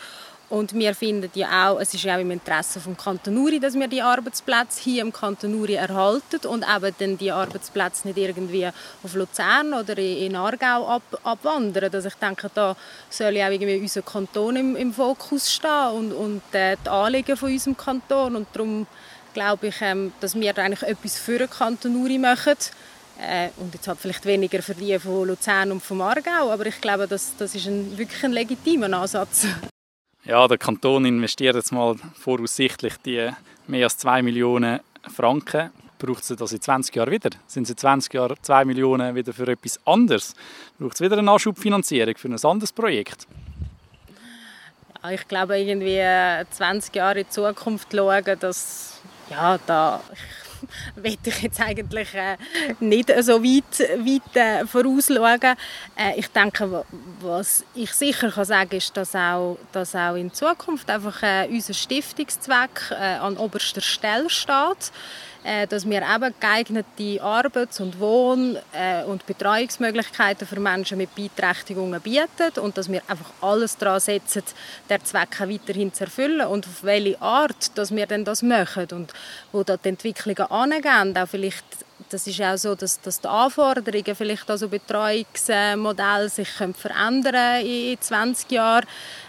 und 0.52 0.74
wir 0.74 0.94
finden 0.94 1.32
ja 1.34 1.70
auch, 1.70 1.80
es 1.80 1.94
ist 1.94 2.04
ja 2.04 2.18
auch 2.18 2.20
im 2.20 2.30
Interesse 2.30 2.82
vom 2.82 2.98
Kanton 2.98 3.38
Uri, 3.38 3.62
dass 3.62 3.74
wir 3.74 3.88
die 3.88 4.02
Arbeitsplätze 4.02 4.82
hier 4.82 5.02
im 5.02 5.14
Kanton 5.14 5.56
Uri 5.56 5.76
erhalten 5.76 6.46
und 6.46 6.66
eben 6.66 6.94
dann 7.00 7.18
die 7.18 7.32
Arbeitsplätze 7.32 8.06
nicht 8.10 8.18
irgendwie 8.18 8.68
auf 9.02 9.16
Luzern 9.16 9.74
oder 9.74 9.98
in 9.98 10.36
Aargau 10.36 10.90
ab, 10.90 11.04
abwandern. 11.24 11.90
Also 11.94 12.10
ich 12.10 12.16
denke, 12.16 12.52
da 12.54 12.76
soll 13.10 13.38
ja 13.38 13.48
auch 13.48 13.52
irgendwie 13.52 13.78
unser 13.78 14.02
Kanton 14.02 14.58
im, 14.58 14.76
im 14.76 14.94
Fokus 14.94 15.50
stehen 15.50 15.92
und, 15.94 16.12
und 16.12 16.42
äh, 16.52 16.76
die 16.86 16.90
Anliegen 16.90 17.38
von 17.38 17.50
unserem 17.50 17.78
Kanton 17.78 18.36
und 18.36 18.48
darum 18.52 18.88
glaube 19.34 19.68
ich, 19.68 19.76
ähm, 19.80 20.12
dass 20.20 20.36
wir 20.36 20.58
eigentlich 20.58 20.84
etwas 20.84 21.18
für 21.18 21.38
den 21.38 21.50
Kanton 21.50 21.96
Uri 21.96 22.18
machen. 22.18 22.58
Äh, 23.22 23.52
und 23.56 23.74
jetzt 23.74 23.88
halt 23.88 24.00
vielleicht 24.02 24.26
weniger 24.26 24.62
für 24.62 24.76
die 24.76 25.00
von 25.00 25.30
Luzern 25.30 25.72
und 25.72 25.82
vom 25.82 26.02
Aargau, 26.02 26.52
aber 26.52 26.66
ich 26.66 26.82
glaube, 26.82 27.08
das, 27.08 27.38
das 27.38 27.56
ist 27.56 27.68
ein, 27.68 27.98
wirklich 27.98 28.22
ein 28.26 28.34
legitimer 28.34 28.92
Ansatz. 28.92 29.46
Ja, 30.24 30.48
der 30.48 30.60
Kanton 30.60 31.06
investiert 31.06 31.56
jetzt 31.56 31.72
mal 31.72 31.96
voraussichtlich 32.14 32.94
die 32.98 33.32
mehr 33.68 33.86
als 33.86 33.98
2 33.98 34.22
Millionen 34.22 34.80
Franken. 35.14 35.72
Braucht 35.98 36.22
es 36.24 36.36
das 36.38 36.52
in 36.52 36.62
20 36.62 36.96
Jahren 36.96 37.12
wieder? 37.12 37.32
Sind 37.48 37.64
es 37.64 37.72
in 37.72 37.78
20 37.78 38.14
Jahren 38.14 38.36
2 38.40 38.66
Millionen 38.66 39.16
wieder 39.16 39.34
für 39.34 39.48
etwas 39.48 39.80
anderes? 39.86 40.36
Braucht 40.78 40.96
es 40.96 41.02
wieder 41.02 41.14
eine 41.14 41.24
Nachschubfinanzierung 41.24 42.16
für 42.18 42.28
ein 42.28 42.44
anderes 42.44 42.72
Projekt? 42.72 43.28
Ja, 45.04 45.12
ich 45.12 45.28
glaube, 45.28 45.58
irgendwie 45.58 46.02
20 46.52 46.96
Jahre 46.96 47.22
in 47.22 47.26
die 47.26 47.32
Zukunft 47.32 47.92
schauen, 47.92 48.40
dass, 48.40 49.02
ja, 49.30 49.58
da, 49.66 50.02
will 50.96 51.18
ich 51.24 51.42
jetzt 51.42 51.62
eigentlich 51.62 52.14
äh, 52.14 52.38
nicht 52.80 53.12
so 53.24 53.44
weit, 53.44 53.80
weit 53.80 54.36
äh, 54.36 54.66
vorausschauen. 54.66 55.56
Äh, 55.96 56.18
ich 56.18 56.28
denke, 56.28 56.86
was 57.22 57.64
ich 57.76 57.92
sicher 57.94 58.32
kann 58.32 58.46
sagen 58.46 58.76
ist, 58.76 58.96
dass 58.96 59.16
auch, 59.16 59.58
dass 59.72 59.96
auch 59.96 60.16
in 60.16 60.34
Zukunft 60.34 60.90
einfach 60.90 61.24
äh, 61.24 61.48
unser 61.50 61.74
Stiftungszweck 61.74 62.92
äh, 62.92 62.96
an 62.96 63.38
oberster 63.38 63.82
Stelle 63.82 64.30
steht. 64.30 64.92
Äh, 65.44 65.66
dass 65.66 65.90
wir 65.90 66.04
eben 66.04 66.36
geeignete 66.40 67.24
Arbeits- 67.24 67.80
und 67.80 68.00
Wohn- 68.00 68.60
äh, 68.74 69.04
und 69.06 69.26
Betreuungsmöglichkeiten 69.26 70.48
für 70.48 70.60
Menschen 70.60 71.00
mit 71.00 71.16
Beeinträchtigungen 71.16 72.00
bieten 72.00 72.60
und 72.62 72.78
dass 72.78 72.92
wir 72.92 73.02
einfach 73.08 73.32
alles 73.42 73.76
daran 73.76 74.00
setzen, 74.00 74.44
der 74.88 75.04
Zweck 75.04 75.40
weiterhin 75.40 75.92
zu 75.92 76.04
erfüllen 76.04 76.46
und 76.46 76.68
auf 76.68 76.84
welche 76.84 77.20
Art 77.20 77.76
dass 77.76 77.90
wir 77.90 78.06
denn 78.06 78.24
das 78.24 78.44
machen 78.44 78.88
und 78.92 79.14
wo 79.52 79.64
da 79.64 79.78
die 79.78 79.90
Entwicklungen 79.90 80.52
angehen, 80.52 81.18
auch 81.18 81.28
vielleicht 81.28 81.66
das 82.10 82.28
ist 82.28 82.42
auch 82.42 82.58
so, 82.58 82.76
dass, 82.76 83.00
dass 83.00 83.22
die 83.22 83.28
Anforderungen, 83.28 84.16
vielleicht 84.16 84.50
also 84.50 84.68
Betreuungsmodelle 84.68 86.30
sich 86.30 86.50
verändern 86.50 87.66
in 87.66 88.00
20 88.00 88.52
Jahren. 88.52 88.86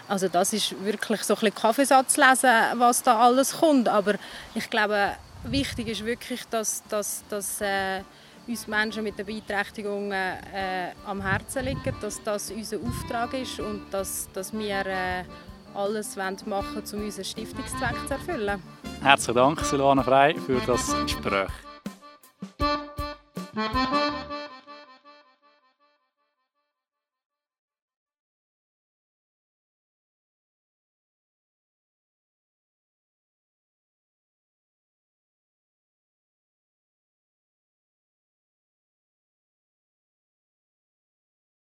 Also 0.07 0.27
das 0.27 0.53
ist 0.53 0.75
wirklich 0.83 1.23
so 1.23 1.35
ein 1.35 1.39
bisschen 1.39 1.55
Kaffeesatz 1.55 2.17
lesen, 2.17 2.51
was 2.75 3.03
da 3.03 3.19
alles 3.19 3.59
kommt. 3.59 3.87
Aber 3.87 4.15
ich 4.53 4.69
glaube, 4.69 5.13
wichtig 5.45 5.87
ist 5.87 6.05
wirklich, 6.05 6.43
dass, 6.49 6.83
dass, 6.87 7.23
dass 7.29 7.61
äh, 7.61 8.01
uns 8.47 8.67
Menschen 8.67 9.03
mit 9.03 9.17
der 9.17 9.23
Beeinträchtigung 9.23 10.11
äh, 10.11 10.91
am 11.05 11.21
Herzen 11.21 11.65
liegt, 11.65 11.91
dass 12.01 12.21
das 12.23 12.51
unser 12.51 12.77
Auftrag 12.77 13.33
ist 13.33 13.59
und 13.59 13.85
dass, 13.91 14.29
dass 14.33 14.53
wir 14.53 14.85
äh, 14.85 15.23
alles 15.73 16.15
machen 16.15 16.45
wollen, 16.45 16.83
um 16.93 17.05
unseren 17.05 17.25
Stiftungszweck 17.25 17.95
zu 18.07 18.13
erfüllen. 18.13 18.61
Herzlichen 19.01 19.35
Dank, 19.35 19.59
Silvana 19.61 20.03
Frei, 20.03 20.35
für 20.35 20.59
das 20.65 20.95
Gespräch. 21.03 21.49